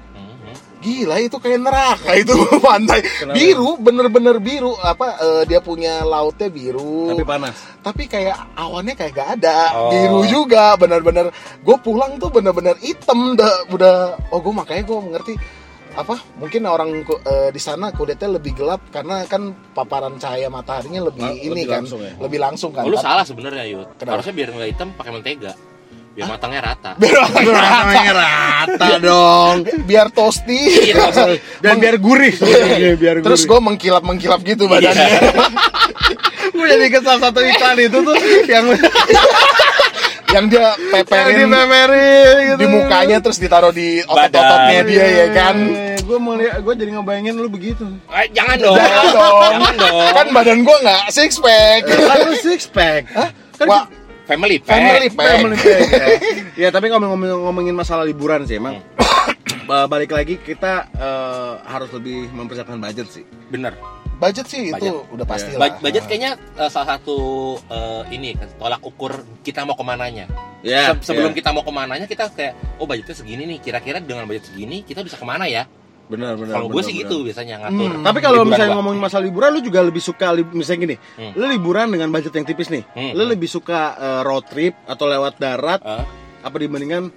Gila 0.80 1.20
itu 1.20 1.36
kayak 1.36 1.60
neraka 1.60 2.12
itu 2.14 2.32
pantai 2.64 3.04
Kenapa? 3.04 3.36
biru 3.36 3.76
bener-bener 3.76 4.36
biru 4.38 4.72
apa 4.76 5.08
eh, 5.18 5.44
dia 5.44 5.60
punya 5.60 6.02
lautnya 6.02 6.48
biru 6.48 7.12
Tapi 7.12 7.24
panas. 7.24 7.56
tapi 7.80 8.04
kayak 8.06 8.36
awannya 8.56 8.94
kayak 8.94 9.12
gak 9.14 9.30
ada 9.38 9.60
Oh. 9.72 9.92
biru 9.92 10.20
juga 10.26 10.74
bener-bener 10.74 11.30
gue 11.60 11.78
pulang 11.80 12.16
tuh 12.16 12.28
bener-bener 12.30 12.80
hitam 12.80 13.36
udah 13.36 13.68
udah 13.70 13.96
oh 14.30 14.40
gue 14.40 14.54
makanya 14.54 14.84
gue 14.84 14.98
mengerti 15.02 15.34
apa 15.92 16.16
mungkin 16.36 16.64
orang 16.64 16.90
eh, 17.04 17.50
di 17.50 17.60
sana 17.60 17.92
kulitnya 17.92 18.30
lebih 18.32 18.56
gelap 18.56 18.80
karena 18.88 19.26
kan 19.26 19.42
paparan 19.70 20.16
cahaya 20.16 20.48
mataharinya 20.48 21.04
lebih 21.04 21.24
Ah, 21.24 21.34
ini 21.34 21.50
lebih 21.60 21.66
kan 21.68 21.82
langsung 21.84 22.00
ya? 22.00 22.14
lebih 22.16 22.40
langsung 22.40 22.72
kan 22.72 22.84
Oh, 22.84 22.90
lu 22.90 22.96
salah 22.96 23.24
sebenarnya 23.24 23.68
Yud. 23.68 23.88
Kenapa? 23.96 24.16
Harusnya 24.16 24.32
biar 24.32 24.50
nggak 24.50 24.70
hitam 24.70 24.90
pakai 24.94 25.12
mentega. 25.12 25.52
Biar 26.10 26.26
matangnya 26.28 26.62
rata. 26.66 26.92
Rasanya 27.00 28.14
rata 28.14 28.88
dong. 29.00 29.56
biar 29.84 30.08
toasty 30.10 30.90
Iya. 30.90 31.10
Dan 31.60 31.78
biar 31.78 31.96
gurih. 31.98 32.34
sebenarnya, 32.34 32.94
biar 32.96 33.16
terus 33.20 33.42
gurih. 33.42 33.50
gue 33.52 33.68
mengkilap 33.68 34.04
mengkilap 34.04 34.40
gitu 34.42 34.66
badannya 34.66 35.08
gue 36.50 36.66
jadi 36.66 36.86
ke 36.88 37.00
salah 37.00 37.22
satu 37.26 37.40
iklan 37.42 37.78
itu 37.80 37.98
tuh 38.00 38.18
yang 38.46 38.66
yang 40.30 40.46
dia 40.46 40.68
peperin 40.90 41.42
dimemerin 41.44 42.36
gitu. 42.48 42.58
di 42.58 42.68
mukanya 42.68 43.18
terus 43.18 43.38
ditaruh 43.38 43.72
di 43.72 44.02
otot-ototnya 44.04 44.46
Badan. 44.78 44.86
dia 44.86 45.06
ya 45.08 45.28
kan 45.32 45.56
gue 46.00 46.18
mau 46.18 46.34
lihat 46.36 46.60
gue 46.60 46.74
jadi 46.76 46.92
ngebayangin 46.92 47.34
lu 47.36 47.48
begitu 47.48 47.86
Eh, 48.10 48.28
jangan 48.32 48.58
dong. 48.60 48.76
Jangan 48.76 49.06
dong. 49.10 49.42
Jangan 49.48 49.76
dong. 49.80 50.10
kan 50.12 50.28
badan 50.32 50.60
gua 50.62 50.78
nggak 50.82 51.02
six 51.10 51.38
pack 51.38 51.82
kan 51.86 52.18
lu 52.20 52.34
six 52.36 52.60
pack 52.68 53.02
kan 53.10 53.30
Wah, 53.66 53.84
Family 54.30 54.58
pack. 54.60 54.78
family 54.78 55.10
pack 55.10 55.28
family 55.34 55.58
pack 55.58 55.90
ya. 55.92 56.08
ya 56.56 56.70
tapi 56.70 56.86
kalau 56.88 57.02
ngomongin, 57.08 57.34
ngomongin 57.36 57.74
masalah 57.74 58.06
liburan 58.06 58.46
sih 58.46 58.56
emang 58.56 58.78
ba- 59.66 59.90
balik 59.92 60.12
lagi 60.12 60.38
kita 60.38 60.86
eh, 60.92 61.54
harus 61.66 61.90
lebih 61.90 62.30
mempersiapkan 62.30 62.78
budget 62.78 63.10
sih 63.10 63.26
Bener. 63.50 63.74
budget 64.16 64.46
sih 64.46 64.70
itu 64.70 64.76
Budget. 64.76 64.94
udah 65.10 65.26
pasti 65.26 65.50
Iya. 65.50 65.58
lah 65.58 65.70
budget 65.80 66.04
kayaknya 66.06 66.32
eh, 66.56 66.70
salah 66.70 66.96
satu 66.96 67.18
eh, 67.66 68.04
ini 68.12 68.36
kan 68.36 68.48
tolak 68.56 68.82
ukur 68.82 69.18
kita 69.42 69.64
mau 69.64 69.74
ke 69.74 69.82
mananya. 69.82 70.30
ya 70.60 70.92
Se- 70.94 71.10
sebelum 71.10 71.32
kita 71.32 71.50
mau 71.50 71.64
ke 71.64 71.72
mananya 71.72 72.04
kita 72.04 72.30
kayak 72.30 72.54
oh 72.78 72.86
budgetnya 72.86 73.16
segini 73.16 73.48
nih 73.48 73.60
kira-kira 73.60 73.98
dengan 73.98 74.24
budget 74.24 74.46
segini 74.46 74.84
kita 74.84 75.02
bisa 75.02 75.16
ke 75.16 75.24
mana 75.24 75.48
ya? 75.48 75.66
Benar 76.10 76.34
benar 76.36 76.54
Kalau 76.58 76.68
gue 76.68 76.82
sih 76.82 76.92
benar. 76.92 77.02
gitu 77.06 77.16
biasanya 77.22 77.56
ngatur. 77.62 77.90
Hmm. 77.92 78.04
Tapi 78.04 78.20
kalau 78.20 78.42
misalnya 78.42 78.72
gua. 78.72 78.78
ngomongin 78.82 79.00
masalah 79.00 79.24
liburan, 79.24 79.50
lu 79.54 79.62
juga 79.62 79.80
lebih 79.80 80.02
suka 80.02 80.28
li- 80.32 80.52
misalnya 80.52 80.80
gini, 80.84 80.96
Hmm. 81.16 81.32
lu 81.34 81.46
liburan 81.48 81.88
dengan 81.88 82.10
budget 82.10 82.34
yang 82.34 82.44
tipis 82.44 82.68
nih, 82.68 82.82
Hmm. 82.90 83.14
lu 83.14 83.24
lebih 83.24 83.46
suka 83.46 83.80
eh, 83.96 84.22
road 84.24 84.44
trip 84.44 84.74
atau 84.84 85.06
lewat 85.06 85.38
darat, 85.38 85.80
Eh, 85.80 86.04
apa 86.42 86.56
dibandingkan 86.56 87.14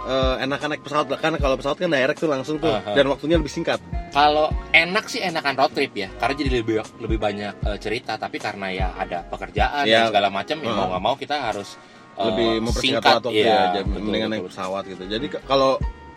eh, 0.00 0.34
enakan 0.40 0.68
naik 0.70 0.82
pesawat 0.82 1.06
lah? 1.08 1.18
Karena 1.18 1.36
kalau 1.36 1.58
pesawat 1.58 1.76
kan 1.76 1.90
direct 1.90 2.16
tuh 2.16 2.28
langsung 2.28 2.56
tuh, 2.56 2.70
Aha. 2.70 2.94
dan 2.94 3.04
waktunya 3.06 3.34
lebih 3.34 3.50
singkat. 3.50 3.82
kalau 4.08 4.48
enak 4.72 5.04
sih 5.04 5.20
enakan 5.20 5.52
road 5.54 5.72
trip 5.72 5.92
ya, 5.92 6.08
karena 6.14 6.34
jadi 6.34 6.50
lebih 6.56 6.80
lebih 6.96 7.18
banyak 7.18 7.52
eh, 7.60 7.76
cerita. 7.76 8.16
Tapi 8.16 8.38
karena 8.38 8.70
ya 8.70 8.94
ada 8.94 9.20
pekerjaan 9.22 9.82
Ya. 9.82 10.06
dan 10.06 10.14
segala 10.14 10.28
macam, 10.30 10.56
ya 10.56 10.64
Hmm. 10.64 10.78
mau 10.78 10.86
nggak 10.88 11.02
mau 11.02 11.14
kita 11.14 11.36
harus 11.42 11.74
lebih 12.16 12.58
mempersingkat 12.60 13.02
singkat, 13.04 13.20
waktu 13.20 13.30
iya, 13.36 13.46
ya, 13.46 13.82
betul, 13.84 14.00
mendingan 14.00 14.06
betul, 14.06 14.30
naik 14.30 14.42
betul. 14.42 14.50
pesawat 14.50 14.82
gitu. 14.86 15.04
Jadi 15.04 15.26
kalau 15.40 15.72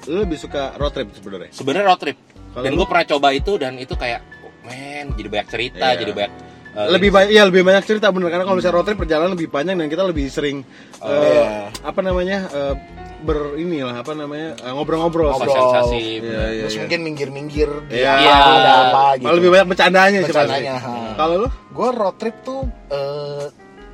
lu 0.08 0.18
lebih 0.22 0.38
suka 0.38 0.74
road 0.76 0.92
trip 0.92 1.10
sebenarnya. 1.12 1.50
Sebenarnya 1.52 1.86
road 1.86 2.00
trip. 2.00 2.18
Kalau 2.52 2.64
dan 2.64 2.72
lu? 2.72 2.78
gue 2.82 2.88
pernah 2.88 3.06
coba 3.08 3.28
itu 3.32 3.52
dan 3.56 3.74
itu 3.76 3.94
kayak 3.94 4.20
oh, 4.42 4.52
men 4.64 5.14
jadi 5.14 5.28
banyak 5.30 5.48
cerita, 5.48 5.86
Iya. 5.88 6.00
jadi 6.00 6.12
banyak 6.12 6.34
eh, 6.72 6.88
lebih 6.90 7.10
banyak 7.10 7.32
ya 7.32 7.44
lebih 7.46 7.62
banyak 7.62 7.84
cerita 7.84 8.08
bener 8.10 8.28
karena 8.28 8.44
kalau 8.44 8.58
misalnya 8.58 8.76
road 8.76 8.86
trip 8.86 9.00
perjalanan 9.00 9.32
lebih 9.32 9.48
panjang 9.48 9.76
dan 9.76 9.88
kita 9.88 10.04
lebih 10.04 10.26
sering 10.28 10.64
Oh, 11.00 11.08
eh, 11.08 11.44
iya. 11.44 11.68
apa 11.82 12.00
namanya 12.00 12.38
eh, 12.48 12.76
ber 13.22 13.54
inilah 13.54 14.02
apa 14.02 14.12
namanya 14.12 14.58
ngobrol-ngobrol 14.68 15.30
Ngobrol. 15.30 15.46
sosialisasi. 15.46 16.00
Iya, 16.02 16.20
bener. 16.20 16.34
iya, 16.50 16.62
terus 16.66 16.74
iya. 16.74 16.82
mungkin 16.82 17.00
minggir-minggir 17.06 17.70
di 17.86 17.96
Iya. 17.96 18.12
apa, 18.12 18.24
Iya. 18.26 18.34
ada 18.34 18.72
apa 18.82 19.04
gitu 19.16 19.32
lebih 19.38 19.50
banyak 19.54 19.68
bercandanya. 19.70 20.20
Bercandanya, 20.26 20.74
kalau 21.14 21.36
lu 21.38 21.50
gue 21.72 21.90
road 21.94 22.16
trip 22.18 22.36
tuh 22.42 22.62
eh, 22.90 23.46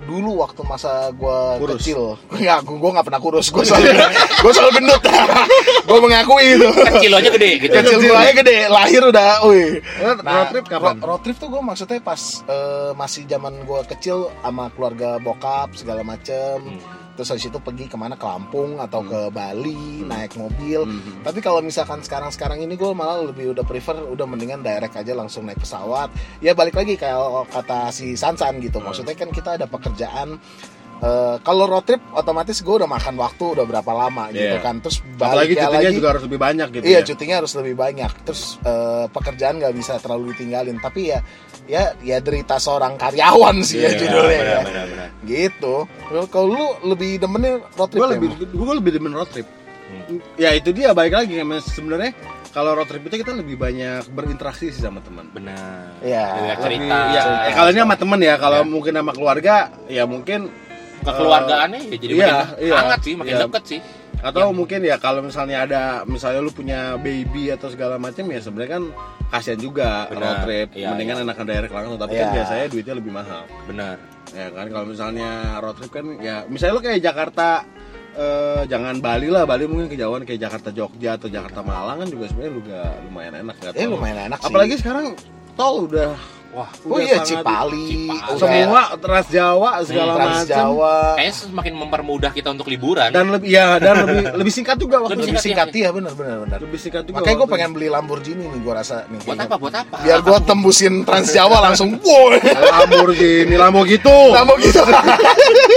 dulu 0.08 0.40
waktu 0.40 0.62
masa 0.64 1.12
gue 1.12 1.38
kecil. 1.76 2.16
Nggak 2.34 2.60
gue 2.64 2.78
gue 2.78 2.92
nggak 2.96 3.06
pernah 3.06 3.20
kurus. 3.20 3.52
Gue 3.52 3.62
selalu 3.62 3.92
gue 4.44 4.52
selalu 4.52 4.72
gendut. 4.74 5.02
Gue 5.88 6.00
mengakui 6.00 6.46
itu. 6.52 6.68
Kecil 6.68 7.12
aja 7.14 7.30
gede 7.30 7.52
gitu. 7.60 7.72
kecil 7.74 7.98
gue 8.02 8.12
aja 8.12 8.34
gede. 8.34 8.58
Lahir 8.68 9.02
udah 9.04 9.40
wih. 9.46 9.80
Road- 9.98 10.20
road 10.22 10.48
trip 10.52 10.66
kapan? 10.68 10.94
ro- 10.94 11.04
road 11.06 11.22
trip 11.22 11.38
tuh 11.38 11.48
gue 11.48 11.62
maksudnya 11.62 12.00
pas 12.00 12.20
eh, 12.44 12.92
masih 12.92 13.24
zaman 13.24 13.64
gue 13.64 13.82
kecil 13.88 14.28
sama 14.38 14.68
keluarga 14.72 15.16
bokap 15.18 15.72
segala 15.74 16.04
macem. 16.04 16.60
Hmm. 16.60 17.07
Terus 17.18 17.34
habis 17.34 17.50
itu 17.50 17.58
pergi 17.58 17.90
ke 17.90 17.98
mana? 17.98 18.14
Ke 18.14 18.30
Lampung 18.30 18.78
atau 18.78 19.02
ke 19.02 19.34
Bali 19.34 20.06
naik 20.06 20.38
mobil. 20.38 20.86
Hmm. 20.86 21.26
tapi 21.26 21.42
kalau 21.42 21.60
misalkan 21.66 22.06
sekarang-sekarang 22.06 22.62
ini 22.62 22.78
gue 22.78 22.92
malah 22.94 23.26
lebih 23.26 23.58
udah 23.58 23.66
prefer 23.66 23.98
udah 24.06 24.30
mendingan 24.30 24.62
direct 24.62 24.94
aja 24.94 25.18
langsung 25.18 25.50
naik 25.50 25.58
pesawat. 25.58 26.14
Ya 26.40 26.54
balik 26.54 26.78
lagi 26.78 26.94
kayak 26.94 27.50
kata 27.50 27.90
si 27.90 28.14
Sansan 28.14 28.62
gitu. 28.62 28.78
Maksudnya 28.78 29.18
kan 29.18 29.34
kita 29.34 29.58
ada 29.58 29.66
pekerjaan 29.66 30.38
eh, 31.00 31.36
kalau 31.40 31.66
road 31.66 31.84
trip 31.84 32.02
otomatis 32.12 32.58
gue 32.58 32.76
udah 32.76 32.88
makan 32.88 33.16
waktu 33.16 33.44
udah 33.54 33.66
berapa 33.66 33.92
lama 33.92 34.30
gitu 34.30 34.56
Iya. 34.56 34.62
kan 34.62 34.80
terus 34.80 34.98
apalagi 35.16 35.54
baliknya 35.54 35.64
cutinya 35.64 35.80
lagi 35.84 35.96
juga 35.96 36.10
harus 36.10 36.24
lebih 36.26 36.40
banyak 36.40 36.68
gitu 36.72 36.84
iya 36.84 36.96
ya 36.96 37.02
cutinya 37.04 37.36
harus 37.38 37.54
lebih 37.56 37.76
banyak 37.76 38.12
terus 38.24 38.42
eh, 38.62 39.06
pekerjaan 39.08 39.54
nggak 39.58 39.74
bisa 39.74 39.94
terlalu 39.98 40.24
ditinggalin 40.32 40.78
tapi 40.78 41.02
ya 41.10 41.20
ya 41.66 41.84
ya 42.00 42.18
derita 42.18 42.58
seorang 42.58 42.96
karyawan 42.96 43.60
sih 43.62 43.80
ya 43.80 43.90
Iya, 43.90 44.00
judulnya 44.00 44.40
benar, 44.40 44.48
ya 44.48 44.60
benar, 44.64 44.86
benar. 44.88 45.10
gitu 45.24 45.76
kalau 46.28 46.48
lu 46.48 46.66
lebih 46.88 47.18
demennya 47.18 47.54
road 47.72 47.90
trip 47.90 48.00
gue 48.00 48.10
lebih 48.14 48.30
gue 48.48 48.74
lebih 48.76 48.92
demen 48.94 49.14
road 49.14 49.30
trip 49.30 49.48
Hmm. 49.88 50.20
ya 50.36 50.52
itu 50.52 50.76
dia 50.76 50.92
balik 50.92 51.16
lagi 51.16 51.32
sebenarnya 51.64 52.12
kalau 52.52 52.76
road 52.76 52.92
trip 52.92 53.08
itu 53.08 53.24
kita 53.24 53.32
lebih 53.32 53.56
banyak 53.56 54.04
berinteraksi 54.12 54.68
sih 54.68 54.84
sama 54.84 55.00
teman 55.00 55.32
Benar. 55.32 56.04
Iya. 56.04 56.28
Cerita. 56.60 57.00
ya, 57.08 57.22
cerita. 57.24 57.44
ya, 57.48 57.52
kalau 57.56 57.70
ini 57.72 57.80
sama 57.80 57.96
temen 57.96 58.20
ya 58.20 58.36
kalau 58.36 58.60
Ya. 58.60 58.68
mungkin 58.68 58.92
sama 58.92 59.12
keluarga 59.16 59.56
ya 59.88 60.04
mungkin 60.04 60.52
kekeluargaannya 61.08 61.80
ya 61.86 61.98
jadi 61.98 62.14
Iya, 62.14 62.28
makin 62.28 62.60
iya. 62.60 62.74
hangat 62.76 63.00
sih, 63.02 63.14
makin 63.16 63.34
Iya. 63.34 63.44
deket 63.46 63.66
sih. 63.66 63.82
atau 64.18 64.50
Yang- 64.50 64.58
mungkin 64.58 64.80
ya 64.82 64.98
kalau 64.98 65.22
misalnya 65.22 65.58
ada 65.62 65.82
misalnya 66.04 66.42
lu 66.42 66.50
punya 66.50 66.98
baby 66.98 67.54
atau 67.54 67.70
segala 67.70 67.96
macam 67.96 68.26
ya 68.26 68.42
sebenarnya 68.42 68.72
kan 68.74 68.84
kasihan 69.30 69.62
juga 69.62 70.10
Benar. 70.10 70.18
road 70.18 70.38
trip 70.42 70.68
Iya, 70.74 70.88
mendingan 70.90 71.16
iya. 71.16 71.24
enakan 71.24 71.46
direct 71.46 71.70
langsung 71.72 71.96
tapi 71.96 72.14
kan 72.16 72.24
Iya. 72.24 72.34
biasanya 72.34 72.66
duitnya 72.68 72.96
lebih 72.98 73.14
mahal 73.14 73.44
Benar. 73.64 73.96
ya 74.28 74.46
kan 74.50 74.66
kalau 74.68 74.86
misalnya 74.88 75.30
road 75.60 75.76
trip 75.76 75.92
kan 75.92 76.06
ya 76.18 76.36
misalnya 76.48 76.74
lu 76.74 76.82
kayak 76.82 76.98
Jakarta 77.00 77.48
eh, 78.12 78.62
jangan 78.66 78.98
Bali 78.98 79.30
lah 79.30 79.46
Bali 79.46 79.70
mungkin 79.70 79.86
kejauhan 79.88 80.26
kayak 80.26 80.42
Jakarta 80.42 80.74
Jogja 80.74 81.14
atau 81.14 81.30
Jakarta 81.30 81.62
Malang 81.62 82.02
kan 82.02 82.10
juga 82.10 82.26
sebenarnya 82.26 82.54
juga 82.56 82.80
lumayan 83.06 83.34
enak 83.38 83.56
nggak 83.56 83.74
Eh 83.76 83.86
lumayan 83.86 84.20
enak 84.26 84.40
sih. 84.42 84.48
apalagi 84.50 84.74
sekarang 84.76 85.06
tol 85.54 85.86
udah 85.86 86.18
Wah, 86.50 86.70
oh 86.82 86.90
udah 86.92 87.02
iya 87.02 87.18
sangat- 87.18 87.28
Cipali, 87.38 87.86
Cipali. 88.10 88.36
semua 88.36 88.82
Trans 88.98 89.28
Jawa 89.28 89.70
segala 89.82 90.12
Trans 90.16 90.38
macam 90.40 90.48
Jawa. 90.50 90.96
kayaknya 91.14 91.34
semakin 91.38 91.74
mempermudah 91.78 92.32
kita 92.32 92.50
untuk 92.50 92.66
liburan. 92.66 93.10
dan 93.10 93.26
lebih 93.28 93.48
ya 93.48 93.78
dan 93.78 93.96
lebih 94.02 94.22
lebih 94.42 94.50
singkat 94.52 94.76
juga 94.76 94.96
waktu 95.00 95.20
Lebih 95.20 95.38
singkat, 95.38 95.70
singkat 95.70 95.78
ya 95.78 95.90
benar 95.92 96.14
benar 96.14 96.38
benar. 96.42 96.58
lebih 96.60 96.80
singkat 96.80 97.04
juga 97.04 97.20
Makanya 97.20 97.38
gue 97.38 97.48
pengen 97.48 97.70
beli 97.72 97.88
Lamborghini 97.88 98.44
nih 98.44 98.60
gue 98.60 98.74
rasa 98.74 99.06
nih. 99.06 99.20
buat 99.22 99.38
apa? 99.40 99.56
Buat 99.56 99.76
apa? 99.78 99.96
Biar 100.02 100.20
gue 100.20 100.38
tembusin 100.50 100.94
Trans 101.04 101.30
Jawa 101.30 101.58
langsung 101.62 101.94
wow. 101.96 102.28
Lamborghini 102.74 103.54
Lambo 103.54 103.82
gitu 103.84 104.16
Lambo 104.32 104.58
gitu. 104.58 104.82